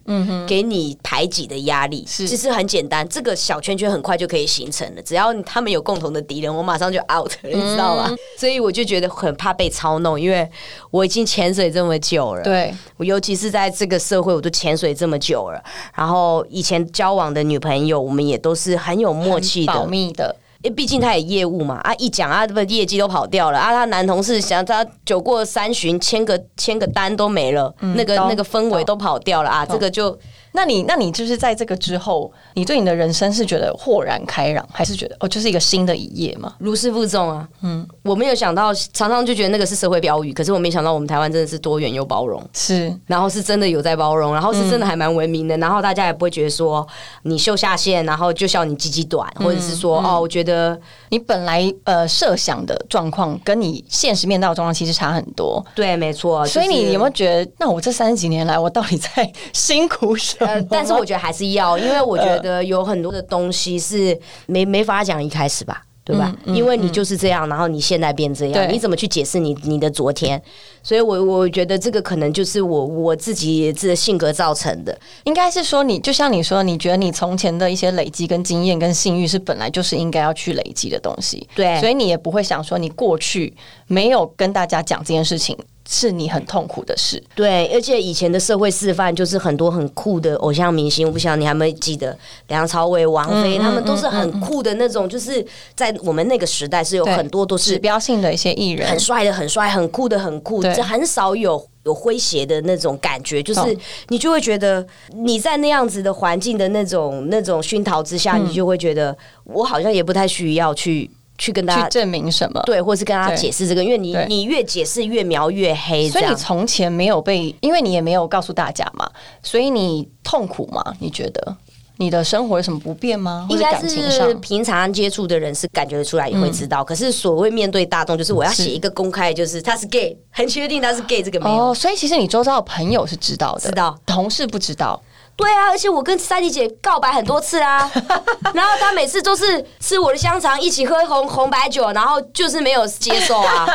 [0.48, 2.26] 给你排挤的压力，是。
[2.28, 5.02] 其实很简单，这个小圈圈很快就可以形成了。
[5.02, 8.16] 只要他们有共同的敌人，我马上就 out 了，你知道吗？
[8.38, 10.50] 所以我就觉得很怕被操弄，因为
[10.90, 15.62] 我已经潜水这么久了，对，我尤其是在这个社会，我都潜水这么久了。
[15.94, 30.18] 然后以前交往的女朋友，我们也都是很有默契保，密的，因为毕竟他也业务嘛，啊一讲啊，不业绩都跑掉了啊，他男同事想他酒过三巡，签个签个单都没了，那个那个氛围都跑掉了啊，这个就
[30.58, 36.52] 那你那你就是在这个之后，你对你的人生是觉得豁然开朗，还是觉得哦，就是一个新的一页吗？
[36.58, 46.88] 如释负重啊，嗯，我没有想到，常常就觉得那个是社会标语，可是我没想到我们台湾真的是多元又包容，是，然后是真的有在包容，然后是真的还蛮文明的，然后大家也不会觉得说
[47.22, 50.76] 你秀下限，然后就笑你鸡鸡短，或者是说哦，我觉得
[51.10, 56.44] 你本来呃设想的状况跟你现实面到的状况其实差很多，对，没错。
[56.48, 60.68] 所以你有没有觉得，那我这三十几年来，我到底在 辛苦什么？
[60.70, 65.84] 但是我觉得还是要，因为我觉得有很多的东西是没没法讲一开始吧。
[66.08, 66.34] 对吧？
[66.46, 70.42] 因为你就是这样，然后你现在变这样，你怎么去解释你你的昨天？
[70.82, 74.98] 所以，我我觉得这个可能就是我我自己这性格造成的。
[75.26, 81.46] 应该是说，你就像你说，你觉得你从前的一些累积、跟经验、跟信誉是本来就是应该要去累积的东西。
[81.54, 83.54] 对，所以你也不会想说，你过去
[83.88, 85.58] 没有跟大家讲这件事情。
[85.90, 95.46] 是你很痛苦的事，对，而且以前的社会示范就是很多很酷的偶像明星，我不晓得你还没记得梁朝伟、王菲，他们都是很酷的那种，就是
[95.76, 103.78] 在我们那个时代是有很多都是指标性的一些艺人，很帅的、很帅、很酷的、很酷，这很少有有诙谐的那种感觉，就是
[104.10, 111.10] 你就会觉得你在那样子的环境的那种那种熏陶之下，你就会觉得我好像也不太需要去。
[111.38, 112.62] 去跟大家证明什么？
[112.66, 116.10] 对，或是跟大家解释这个，因为你你越解释越描越黑。
[116.10, 119.10] 所以你从前没有被，因为你也没有告诉大家嘛，
[119.44, 120.84] 所以你痛苦吗？
[121.00, 121.56] 你觉得
[121.98, 123.48] 你的生活有什么不便吗？
[123.50, 126.84] 应该是平常接触的人是感觉得出来，也会知道。
[126.84, 131.74] 可是所谓面对大众，就是我要写一个公开，就是他是 gay，很确定他是 gay，这个没有。
[131.74, 135.02] 所以其实你周遭的朋友是知道的，知道同事不知道。
[135.38, 137.90] 对啊，而且我跟三弟姐告白很多次啊，
[138.54, 143.68] 然后她每次都是吃我的香肠，一起喝红红白酒，然后就是没有接受啊，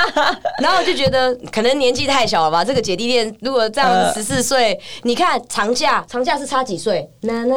[0.61, 2.64] 然后我就觉得可能年纪太小了吧。
[2.64, 7.09] 这个姐弟恋如果这样十四岁，你看长假长假是差几岁？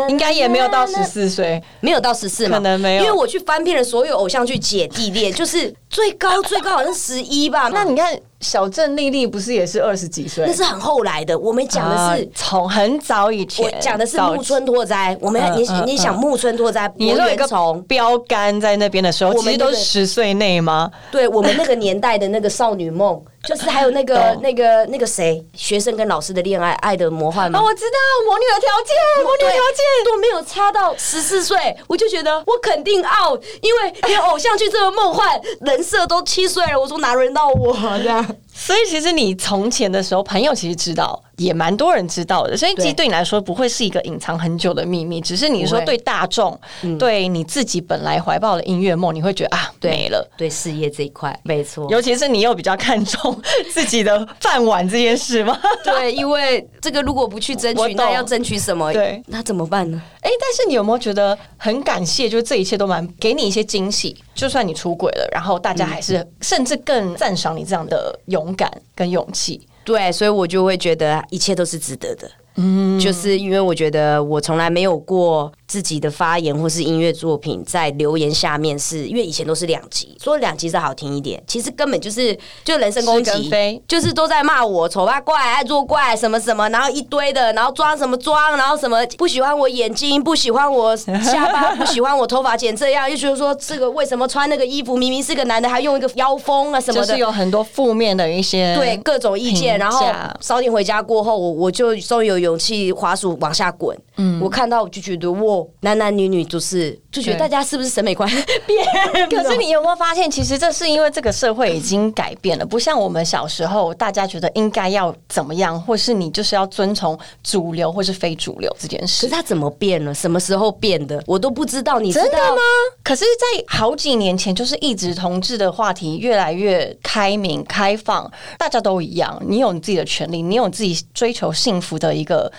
[0.07, 2.57] 应该也没有到十四岁，没有到十四嘛？
[2.57, 7.69] 可能没有，因为我去翻遍了所有偶像剧姐弟恋，就是最高最高好像十一吧。
[7.73, 8.15] 那你看。
[8.41, 10.45] 小镇丽丽不是也是二十几岁？
[10.45, 11.37] 那是很后来的。
[11.37, 15.17] 我们讲的是从很早以前，我讲的是木村拓哉。
[15.19, 17.47] 我们你你想木村拓哉，你说一个
[17.87, 20.91] 标杆在那边的时候，其实都是十岁内吗？
[21.11, 23.23] 对我们那个年代的那个少女梦。
[23.47, 27.61] 就是还有那个那个那个谁，学生跟老师的恋爱，爱的魔幻吗？
[27.61, 38.25] 我知道魔女的条件，魔女条件都没有差到十四岁，我就觉得我肯定 out，因为连偶像剧这么梦幻，人设都七岁了，我说哪轮到我这样？
[38.57, 41.21] 所以其实你从前的时候，朋友其实知道。
[41.37, 46.57] 也蛮多人知道的，所以其实对你来说不会是一个隐藏很久的秘密，只是你说对大众，
[46.97, 50.25] 对你自己本来怀抱的音乐梦，你会觉得啊没了。
[50.37, 53.37] 对事业这一块，没错，尤其是你又比较看重
[53.69, 55.59] 自己的饭碗这件事吗？
[55.83, 58.93] 对，因为这个如果不去争取，那要争取什么？
[58.93, 60.01] 对，那怎么办呢？
[60.21, 62.29] 哎，但是你有没有觉得很感谢？
[62.29, 69.67] 就是这一切都蛮给你一些惊喜，就算你出轨了，然后大家还是甚至更赞赏你这样的勇敢跟勇气。
[69.83, 72.29] 对，所以我就会觉得一切都是值得的。
[72.57, 75.51] 嗯，就是因为我觉得我从来没有过。
[75.67, 83.49] 自己的发言或是音乐作品在留言下面，是因为以前都是两集，说两集是好听一点，其实根本就是就人身攻击，
[83.87, 99.79] 就是都在骂我丑八怪、爱作怪什么什么，然后一堆的，然后装什么装，然后什么不喜欢我眼睛，不喜欢我下巴，不喜欢我头发剪这样，又觉得说这个为什么穿那个衣服，明明是个男的，还用一个腰封啊什么的，就是有很多负面的一些对各种意见。
[99.79, 100.05] 然后
[100.39, 103.97] 早点回家过后，我我就终于有勇气滑鼠往下滚。
[104.17, 105.54] 嗯，我看到我就觉得我。
[105.81, 108.29] 男男女女就是就觉得大家是不是审美观
[108.65, 109.29] 变？
[109.29, 119.27] 可是你有没有发现，其实这是因为这个社会已经改变了，不像我们小时候，大家觉得应该要怎么样，或是你就是要遵从主流或是非主流这件事。
[119.27, 120.13] 可是它怎么变了？
[120.13, 121.21] 什么时候变的？
[121.27, 121.99] 我都不知道。
[121.99, 122.61] 你知道吗？
[123.03, 132.51] 可是，在好几年前，就是一直同志的话题越来越开明开放，大家都一样，你有你自己的权利，你有自己追求幸福的一个。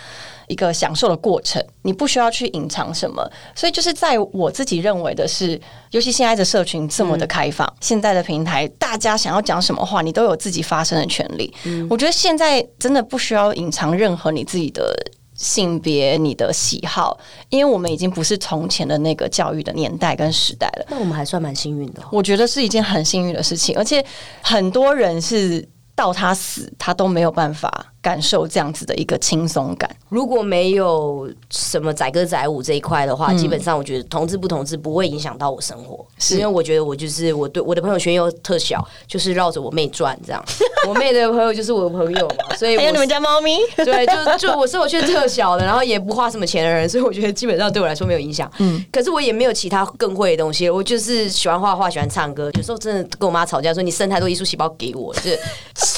[0.48, 11.52] 一个享受的过程，你不需要去隐藏什么，所以就是在我自己认为的是，尤其现在的社群这么的开放，现在的平台，大家想要讲什么话，你都有自己发声的权利。
[11.90, 14.94] 我觉得现在真的不需要隐藏任何你自己的
[15.34, 17.18] 性别、你的喜好，
[17.50, 20.86] 因为我们已经不是从前的那个教育的年代跟时代了。
[20.88, 24.04] 那我们还算蛮幸运的，我觉得是一件很幸运的事情，而且
[24.40, 27.92] 很多人是到他死，他都没有办法。
[28.06, 29.90] 感受这样子的一个轻松感。
[30.08, 40.40] 如果没有什么载歌载舞这一块的话，基本上我觉得同志不同志不会影响到我生活，因为我觉得我就是我对我的朋友圈又特小，就是绕着我妹转这样。
[40.86, 48.48] 我妹的朋友就是我的朋友嘛，所以还有你们家猫咪， 对，就就我生活圈特小的，然后也不花什么钱的人，所以我觉得基本上对我来说没有影响。
[48.58, 52.48] 嗯，可是我也没有其他更会的东西，我就是喜欢画画，喜欢唱歌。
[52.54, 55.38] 有时候真的跟我妈吵架，说你生太多艺术细胞给我，就是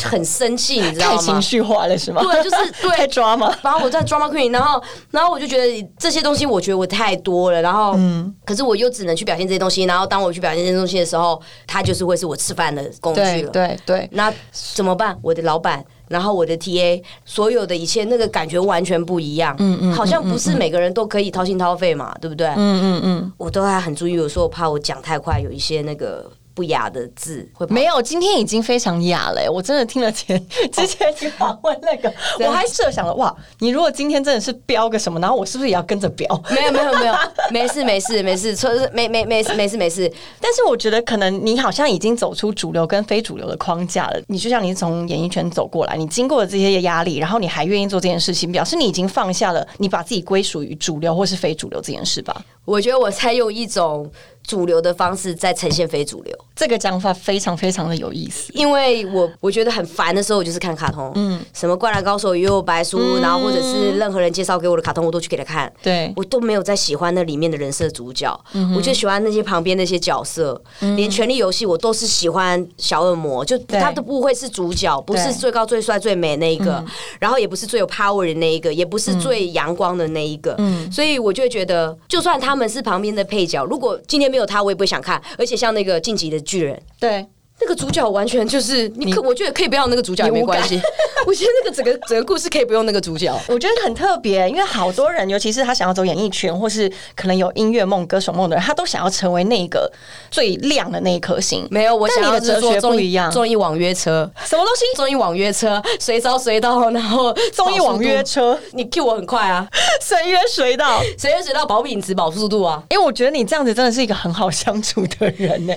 [0.06, 1.16] 很生气，你知道吗？
[1.18, 2.22] 太情绪化了是吗？
[2.22, 3.54] 对，就是 对，太抓嘛。
[3.62, 7.60] 然后我在 drama queen，然后然后我就觉得这些东西，我觉得我太多了。
[7.60, 9.84] 然后，嗯，可是我又只能去表现这些东西。
[9.84, 13.50] 然后当我去表现这些东西的时候，它就是会是我吃饭的工具了。
[13.50, 15.18] 对对，那怎么办？
[15.22, 19.54] 我的老板，然后我的 TA，所有的一切，那个感觉完全不一样。
[19.58, 22.46] 嗯嗯，好像不是每个人都可以掏心掏肺嘛，对不对？
[22.48, 26.30] 嗯嗯嗯，我都还很注意，有时候怕我讲太快，有一些那个。
[26.58, 29.48] 不雅的字会没有，今天已经非常雅了。
[29.48, 30.36] 我真的听了前
[30.72, 32.12] 之前你访问那个，
[32.44, 36.26] 我还设想了哇，你如果今天真的是标个什么，然后我是不是也要跟着标？
[36.50, 37.14] 没有没有没有，
[37.52, 40.12] 没事没事没事，错是没没没事没事没事。
[40.40, 44.20] 但是我觉得可能你好像已经走出主流跟非主流的框架了。
[44.26, 52.44] 你就像你从演艺圈走过来，你经过了这些压力，然后你还愿意做这件事情，表示你已经放下了你把自己归属于主流或是非主流这件事吧？
[52.64, 54.10] 我觉得我在用一种。
[54.48, 58.50] 主流的方式在呈现非主流，这个讲法非常非常的有意思。
[58.54, 65.70] 因为我我觉得很烦的时候，我就是看卡通，嗯，什么灌篮高手、幽游白书，然后或者是任何人介绍给我的卡通，我都去给他看。
[65.82, 66.10] 对。
[66.16, 68.34] 我都没有在喜欢那里面的人设主角，
[68.74, 70.58] 我就喜欢那些旁边那些角色。
[70.96, 76.82] 连权力游戏我都是喜欢小恶魔，就他都不会是主角，不是最高最帅最美那一个，
[77.20, 80.54] 然后也不是最有 power 的那一个，也不是最阳光的那一个。
[80.56, 85.22] 嗯，所以我就会觉得，就算他们是旁边的配角，如果今天没有有他，我也不会想看。
[85.36, 87.26] 而且像那个晋级的巨人，对。
[87.60, 90.80] 那个主角完全就是你，可我觉得可以不要那个主角也没关系。
[91.26, 93.36] 我觉得那个整个整个故事可以不用那个主角。
[93.48, 99.90] 我觉得很特别，因为好多人，尤其是他想要走演艺圈，或是可能有音乐梦、歌手梦的人，他都想要成为那个
[100.30, 101.66] 最亮的那一颗星。
[101.70, 103.30] 没有，我想要哲学不一样。
[103.30, 104.84] 综艺网约车，什么东西？
[104.96, 109.66] 综艺网约车，随招随到，然后综艺网约车，你 Q 我很快啊，
[110.00, 112.82] 随约随到，随约随到，保品质、保速度啊。
[112.90, 115.74] 因为我觉得你这样子真的是一个很好相处的人呢，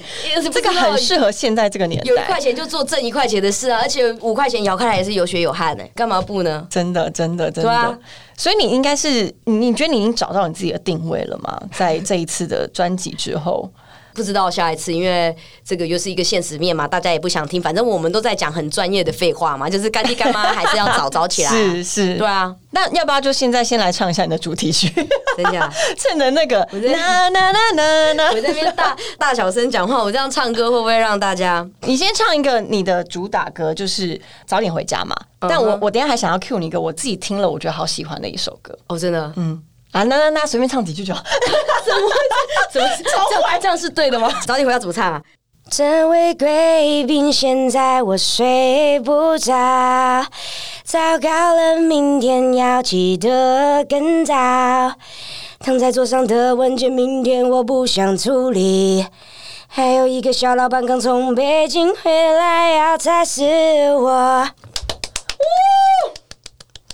[0.53, 2.07] 这个很适合现在这个年代。
[2.07, 2.51] 有一块钱。
[2.51, 6.67] 就做挣一块钱的事啊，而且五块钱摇开来也是有血有汗的，干嘛不呢？
[6.69, 7.99] 真的，真的，真的。
[8.36, 11.57] 所以你应该是，你觉得你已经找到你自己的定位了吗？
[11.74, 13.72] 在这一次的专辑之后。
[14.14, 17.62] 不知道下一次，因为这个又是一个现实面嘛，大家也不想听。
[17.62, 21.49] 反正我们都在讲很专业的废话嘛，就是干爹干妈还是要早早起来。
[21.51, 22.55] 是是，对啊。
[22.74, 24.89] 那要不要就现在先来唱一下你的主题曲？
[25.36, 26.80] 等一下， 趁着那个我
[28.41, 31.68] 这边大 大小声讲话，我这样唱歌会不会让大家？
[31.82, 35.16] 你先唱一个你的主打歌，就是早点回家嘛。
[35.39, 38.78] 但我我等下还想要 cue 你一个我自己听了我觉得好喜欢的一首歌。
[38.88, 39.62] 哦，真的，嗯。
[39.91, 41.21] 啊，那那那随便唱几句就好。
[41.83, 42.09] 怎么
[42.71, 43.59] 怎么这样？
[43.61, 44.31] 这样是对的吗？
[44.47, 45.21] 早点回家怎么唱啊？
[45.69, 49.53] 这位贵宾，现在我睡不着，
[50.83, 54.33] 糟糕了，明天要起得更早。
[55.59, 59.05] 躺在桌上的文件，明天我不想处理。
[59.67, 63.43] 还有一个小老板刚从北京回来，要踩死
[63.95, 64.49] 我。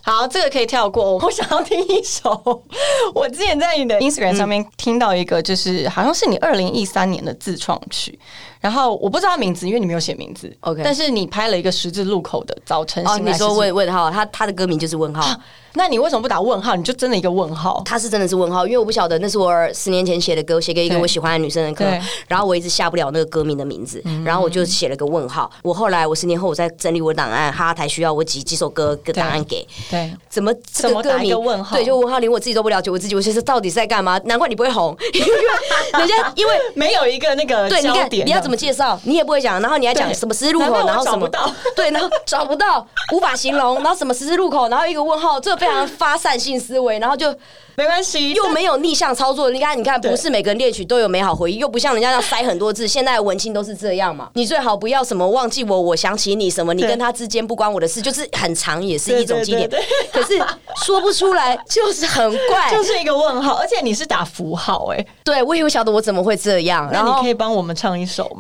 [0.10, 1.18] 好，这个可以跳过。
[1.18, 2.64] 我想要听一首，
[3.14, 8.18] 我之前在你的 Instagram 上面听到一个，就是好像是你二零一三年的自创曲。
[8.60, 10.52] 然后我不知道名字，因为你没有写名字。
[10.62, 13.06] OK，但是你拍了一个十字路口的早晨。
[13.08, 15.40] 哦，你说问问号，他他的歌名就是问号。
[15.74, 16.76] 那你为什么不打问号？
[16.76, 17.84] 你就真的一个问号？
[17.86, 21.86] 他是真的是问号，因为我不晓得那是我十年前写的歌，写给一个我喜欢的女生的歌。
[22.28, 25.52] 然后我一直下不了那个歌名的名字，然后我就写了个问号。
[25.62, 29.68] 我后来我十年后我在整理我的档案，哈哈台需要我几几首歌的档案给。
[29.92, 31.40] 对，怎么怎么歌名？
[31.40, 31.76] 问号？
[31.76, 34.20] 对，就问号，连我自己都不了解我自己，我其实到底是在干嘛？
[34.26, 35.28] 难怪你不会红， 因为
[36.00, 39.28] 人家因为没有一个那个对，你看你要怎么介绍，你也。
[39.28, 41.30] 不会讲，然后你还讲什么十字路口，然后什么
[41.76, 47.36] 对，然后找不到，无法形容，然后什么十字路口，然后一个问号，这非常发散性思维，然后就。
[47.78, 49.52] 没关系，又没有逆向操作。
[49.52, 52.88] 你看，你看，不是每个人猎曲都有美好回忆，又不像人家要塞很多字。
[52.90, 54.32] 现在文青都是这样嘛？
[54.34, 59.70] 你最好不要什么忘记我，我想起你什么，你跟他之间不关我的事，就是很长，也是一种纪念。
[60.12, 60.44] 可是
[60.84, 63.54] 说不出来，就是很怪， 就是一个问号。
[63.54, 66.90] 而且你是打符号，哎，对我也不晓得我怎么会这样。
[66.92, 68.40] 然后你可以帮我们唱一首吗？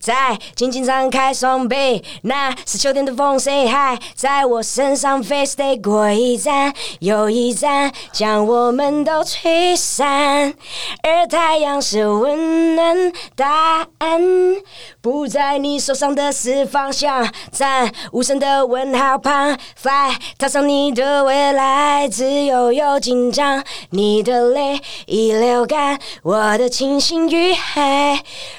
[0.00, 10.54] 在静静张开双臂，那是秋天的风，Say hi，在我身上飞 stay 过一站又一站，将我们都吹散。
[11.02, 14.20] 而太阳是温暖答案，
[15.00, 28.18] 不在你手上的是方向，在无声的问号旁，fly，踏上你的未来，自由又紧张，你的泪已流干，我的清醒与黑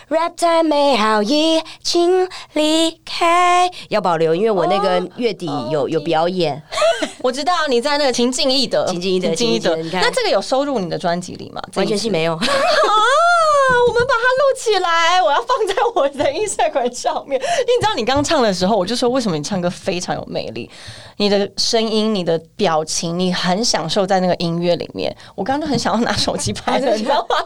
[0.10, 6.62] ，rap time 美好已经离开，要保留，因为我那个月底有有表演，
[7.22, 9.90] 我知道你在那个情境义德，情境义德情境义德情境义德你。
[9.90, 11.62] 看那这个有收入你的专辑里吗？
[11.76, 12.34] 完全是是没有。
[12.36, 12.42] 啊，
[13.88, 17.40] 我们把它录起来，我要放在我的 Instagram 上面。
[17.42, 20.70] 因为你知道，你刚唱的时候，我就说为什么你唱歌非常有魅力，
[21.18, 25.16] 你的声音、你的表情，你很享受在那个音乐里面。
[25.36, 27.38] 我刚刚就很想要拿手机拍的， 你知道吗？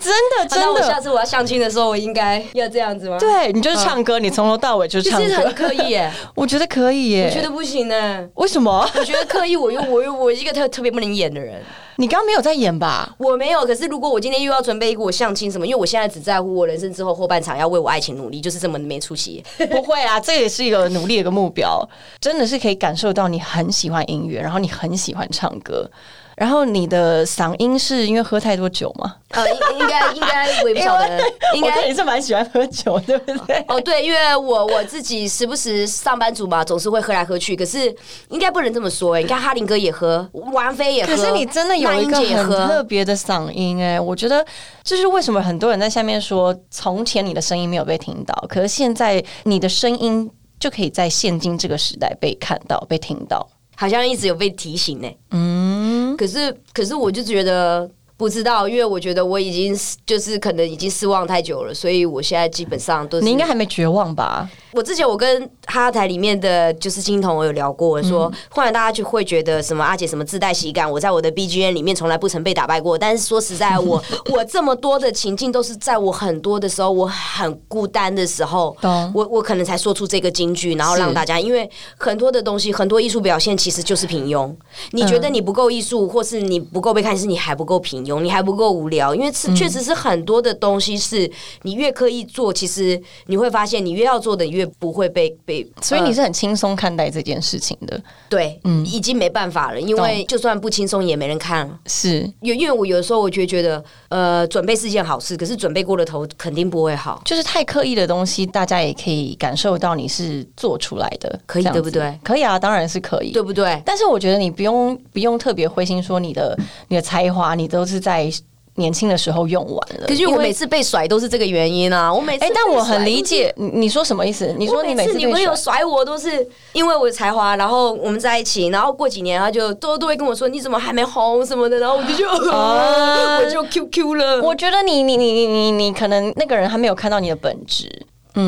[0.00, 1.00] 真的，真那我下。
[1.00, 7.28] 次我要相亲的时候，我应该要这样子吗？，对你就是唱歌，你从头到尾就是唱歌就是很，刻意耶， 我觉得可以耶。
[7.28, 8.26] 我觉得不行呢。
[8.34, 8.88] 为什么？
[8.96, 11.62] 我觉得刻意，我又我又我一个特特别不能演的人，
[11.96, 13.14] 你刚刚没有在演吧？
[13.18, 13.64] 我没有。
[13.64, 19.44] 可是如果我今天又要准备一个我相亲什么，因为我现在只在乎我人生之后后半场要为我爱情努力，就是这么没出息。
[19.70, 21.86] 不会啊，这也是一个努力的一个目标，
[22.20, 25.90] 真的是可以感受到你很喜欢音乐，然后你很喜欢唱歌，
[26.36, 29.16] 然后你的嗓音是因为喝太多酒吗？
[29.30, 31.20] 呃，应应该 应该我也不晓得，
[31.54, 33.64] 应该也是蛮喜欢喝酒，对不对？
[33.68, 37.56] 哦，对，因为我我自己时不时上班族嘛，总是会喝来喝去。
[37.56, 37.94] 可是
[38.28, 42.84] 应该不能这么说哎、你看哈林哥也喝，王菲也喝，可是你真的有一个很特。
[42.84, 44.44] 别的嗓音哎、我觉得
[44.82, 50.30] 这是为什么很多人在下面说，从前你的声音没有被听到，可是现在你的声音
[50.60, 53.48] 就可以在现今这个时代被看到、被听到。
[53.76, 57.90] 好像一直有被提醒呢、嗯，可是可是我就觉得
[58.24, 64.48] 不知道，因为我觉得我已经就是可能已经失望太久了，所以我现在基本上都是你应该还没绝望吧？
[64.72, 72.96] 我之前我跟哈哈台里面的就是金童，我有聊过，说忽然大家就会觉得什么阿姐什么自带喜感，我在我的 BGM 里面从来不曾被打败过。
[72.96, 74.02] 但是说实在，我
[74.32, 78.74] 我这么多的情境都是在我很多的时候，我很孤单的时候，
[79.12, 84.50] 我我可能才说出这个金句，然后让大家，因为很多的东西，很多艺术表现其实就是平庸。
[84.92, 91.30] 你觉得你不够艺术，或是你不够被看，是你还不够平庸，你还不够无聊，因为是确实是很多的东西是
[91.62, 95.62] 你越刻意做，其实你会发现你越要做的，越不会被被。
[95.76, 101.78] 呃所以你是很轻松看待这件事情的，对，嗯已经没办法了，因为就算不轻松也没人看了。
[101.86, 107.20] 是因因为我有的时候我就觉得，呃，准备是件好事，可是准备过了头肯定不会好。
[107.24, 112.18] 就是太刻意的东西，大家也可以感受到你是做出来的，可以对不对？
[112.24, 113.80] 可以啊，当然是可以，对不对？
[113.84, 116.58] 但是我觉得你不用不用特别灰心，说你的
[116.88, 118.30] 你的才华你都是在
[118.76, 120.06] 年轻的时候用完了。
[120.08, 122.12] 可是我每次被甩都是这个原因啊！
[122.12, 124.52] 我每次哎、但我很理解你你说什么意思？
[124.58, 124.66] 你。
[124.66, 134.42] 说你每次女朋友甩甩我都是因为我的才华，然后我们在一起，然后过几年他就都都会跟我说你怎么还没红什么的，然后我就就、啊 我就 QQ 了。
[134.42, 137.88] 我觉得你你你你你你可能那个人还没有看到你的本质，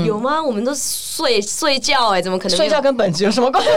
[0.04, 0.42] 有吗？
[0.42, 3.70] 我们都睡睡觉哎、怎么可能睡觉跟本质有什么关系？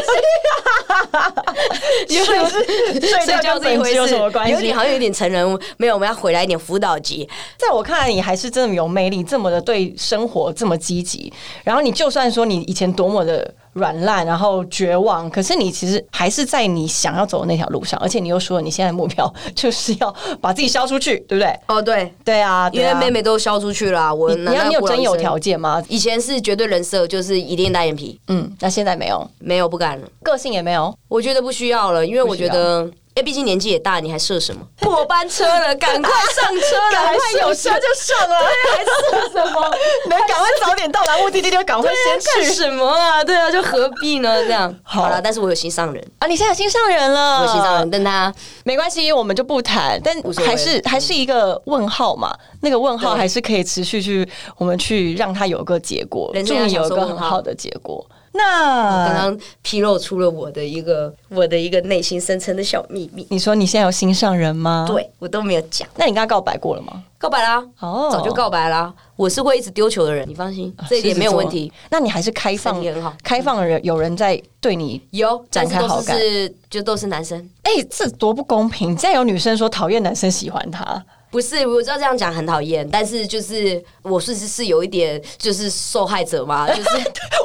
[2.25, 2.63] 睡是
[2.99, 4.53] 睡睡觉觉跟本质是一回事，有什么关系？
[4.53, 5.45] 有点好像有点成人，
[5.77, 7.29] 没有，我们要回来一点辅导级。
[7.57, 11.31] 在我看来，你还是这么有魅力，这么的对生活这么积极。
[11.63, 17.99] 然后你就算说你以前多么的软烂，然后绝望，可是你其实还是在你想要走的那条路上。
[17.99, 21.59] 而且你又说你现在的目标就是要把自己消出去，对不对？
[21.67, 25.49] 哦，对，对啊，因为妹妹都消出去了啊、我你你要你有真有条件。
[25.49, 25.81] 件吗？
[25.87, 30.07] 以前是绝对人设，就是一定单眼皮，嗯，那现在没有，没有不敢了。
[30.21, 30.93] 个性也没有。
[31.07, 32.87] 我觉得不需要了，因为我觉得，
[33.19, 34.61] 哎，毕竟年纪也大，你还射什么？
[34.81, 38.35] 末班车了，赶快上车了， 赶快有车就上了，
[38.77, 39.75] 还射什么？
[40.07, 43.21] 能赶快早点到达目的地就赶快先去干什么啊？
[43.21, 44.41] 对啊，就何必呢？
[44.45, 46.27] 这样好好了，但是我有心上人，啊！
[46.27, 50.15] 你现在有心上人了，我有心上人，但他没关系，我们就不谈，但
[50.45, 52.33] 还是还是一个问号嘛。
[52.61, 54.25] 那个问号对还是可以持续去，
[54.57, 58.05] 我们去让他有个结果，祝你有个很好的结果。
[58.31, 67.03] 那刚刚披露出了我的一个我的一个内心深层的小秘密，你说你现在有心上人吗？，对我都没有讲，那你跟他告白过了吗？
[67.17, 68.93] 告白啦，哦早就告白啦。
[69.17, 71.69] 我是会一直丢球的人，你放心，这一点没有问题。。
[71.89, 75.01] 那你还是开放身体很好，开放的人有人在对你。
[75.11, 78.95] 有展开好感是就都是男生，哎、这多不公平！
[78.95, 86.89] 竟然有女生说讨厌男生喜欢她，不是我知道这样讲很讨厌，但是就是我是是是有一点就是受害者嘛， 就是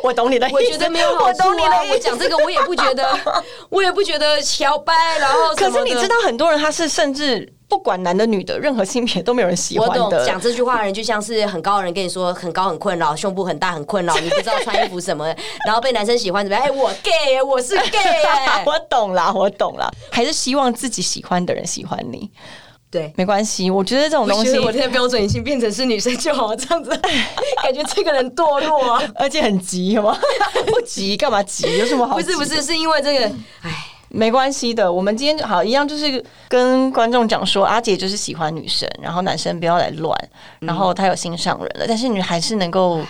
[0.03, 1.45] 我懂你的意思，我觉得没有好我处啊。
[1.45, 1.93] 懂你的。
[1.93, 3.07] 我讲这个我也不觉得，
[3.69, 10.25] 我也不觉得乔掰，然后可是你知道，很多人他是甚至不不管男的女的，任何性别都没有人喜我懂欢的。
[10.25, 15.27] 讲这句话的人，就像是很高的人跟你说很高很困扰，胸部很大很困扰，你不知道穿衣服什么，
[15.67, 16.65] 然后被男生喜欢怎么样？
[16.65, 22.31] 哎、我 gay，我是 gay 耶我懂啦，我懂啦，还是希望自己喜欢的人喜欢你，
[22.95, 23.13] 对。
[23.17, 23.69] 没关系。
[23.69, 26.91] 我觉得这种东西我觉得，我现在标准已经变成是女生就好，这样子
[27.63, 29.03] 感觉这个人堕落啊。
[29.17, 30.19] 而且很急，好吗？
[30.67, 31.67] 不急干嘛急？
[31.79, 32.15] 有什么好？
[32.15, 33.27] 不是不是，，是因为这个，
[33.63, 33.71] 哎，
[34.09, 34.91] 没关系的。
[34.91, 40.17] 我们今天好一样，就是跟观众讲说，阿姐就是喜欢女生，然后男生不要来乱，
[40.61, 43.01] 然后他有心上人了，但是你还是能够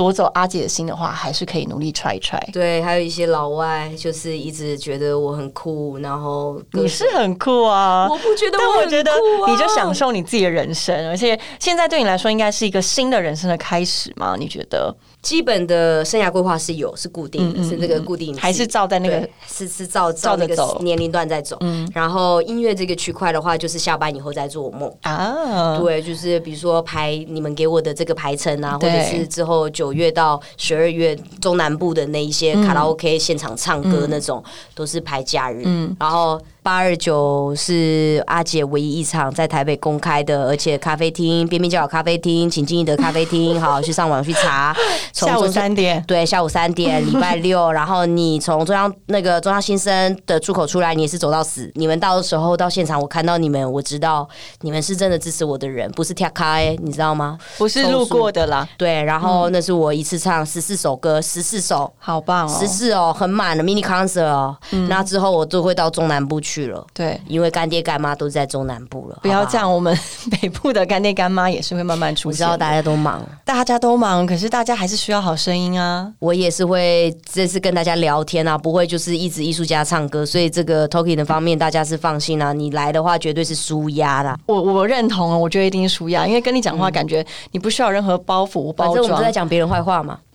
[0.00, 2.42] 夺走阿姐的心的话，还是可以努力踹一踹。
[2.54, 9.10] 对，还有一些老外就是一直觉得我很酷，然后你是很酷啊，我不觉得我很但我觉得
[9.46, 14.36] 你就享受你自己的人生，而且现在对你来说应该是一个新的人生的开始吗？
[14.38, 14.96] 你觉得？
[15.20, 21.58] 基本的生涯规划是有是固定的，是那个固定还是照在那个是是照照那个照着走年龄段在走。
[21.92, 24.90] 然后音乐这个区块的话，就是下班以后再做梦。
[25.02, 25.76] 啊？
[25.78, 34.42] 对，就是比如说排你们给我的这个排程啊，或者是之后九月到十二月中南部的那一些卡拉 OK 现场唱歌那种，
[34.74, 35.62] 都是排假日。
[35.98, 44.76] 然后八二九是阿姐唯一一场在台北公开的，而且咖啡厅边边角有咖啡厅，请进一的咖啡厅，好去上网去查。
[45.12, 51.70] 从下午中三点，对，下午三点，礼拜六，然后你从中央那个中央新生的出口出来，你也是走到死。
[51.74, 54.28] 你们到的时候到现场，我看到你们，我知道
[54.60, 57.38] 你们是真的支持我的人，不是跳开，你知道吗？
[57.58, 61.92] 不是路过的啦，对，然后那是我一次唱十四首歌，十四首。
[61.98, 62.58] 好棒哦！
[62.58, 64.56] 十四哦，很满的 mini concert 哦。
[64.88, 69.18] 那之后我就会到中南部去了，对，因为干爹干妈都在中南部了。
[69.22, 69.98] 不要这，样，我们
[70.30, 72.30] 北部的干爹干妈也是会慢慢出现。
[72.30, 76.12] 我知道大家都忙，大家都忙，可是大家还是需要好声音啊。
[76.18, 82.52] 我也是会这次跟大家聊天啊，不会就是一直艺术家唱歌，所以这个 talking 的方面大家是放心啊。
[82.52, 89.30] 你来的话绝对是舒压啦，我我认同啊，我觉得一定是舒压，因为跟你讲话，感觉你不需要任何包袱包装反正我们都在。
[89.30, 90.18] 讲别人坏话嘛。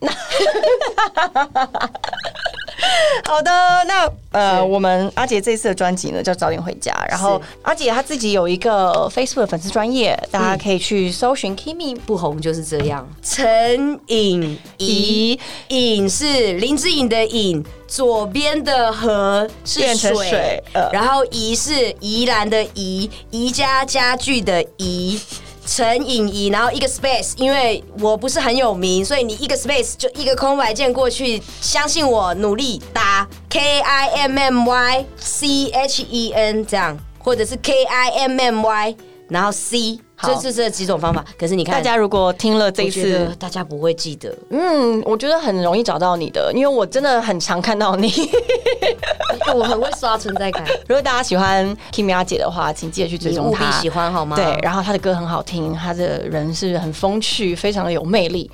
[3.24, 3.50] 好的，
[3.86, 13.08] 那呃，我们阿杰这次的专辑呢叫《早点回家》，然后阿杰她自己有一个 Facebook 的粉丝专业，大家可以去搜寻 Kimi 不红就是这样。
[13.22, 20.90] 陈颖怡，颖是林志颖的颖，左边的河是水，水呃。
[20.92, 25.18] 然后怡是宜兰的宜，宜家家具的宜。
[25.66, 38.10] 陈颖仪，然后一个 space，因为我不是很有名，所以你一个 space 就一个空白键过去，相信我，努力打 K I M M Y C H E N 这样，或者是 K I
[38.10, 38.96] M M Y，
[39.28, 41.24] 然后 C，这是这几种方法。
[41.38, 48.12] 可是你看，大家如果听了这一次，大家不会记得，嗯，我觉得很容易找到你的，因为我真的很常看到你。
[49.54, 53.64] 我很会刷存在感， 如果大家喜欢 Kimi 阿姐的话，请记得去追你踪她。
[53.64, 54.36] 务必喜欢好吗？
[54.36, 58.50] 对，然后她的歌很好听，她的人是很风趣，非常的有魅力。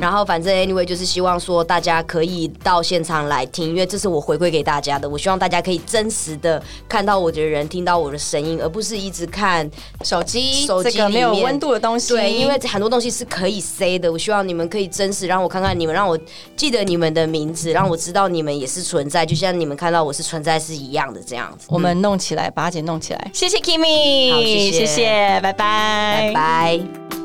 [0.00, 5.08] 然后反正 anyway 就是希望说大家可以到现场来听，因为这是我回馈给大家的。
[5.08, 9.68] 我希望大家可以真实的看到我的人，听到我的声音，而不是一直看
[10.02, 14.10] 手机手机这个没有里面温度的东西，对，因为很多东西是可以 say 的。
[14.10, 16.18] 我希望你们可以真实让我看看你们，让我
[16.56, 21.66] 记得你们的名字，让我知道你们也是存在，就像你们看到我是存在是一样的这样子。
[21.68, 23.30] 我们弄起来，把阿姐弄起来。
[23.32, 27.21] 谢谢 Kimi，好谢谢谢谢，拜拜，拜拜。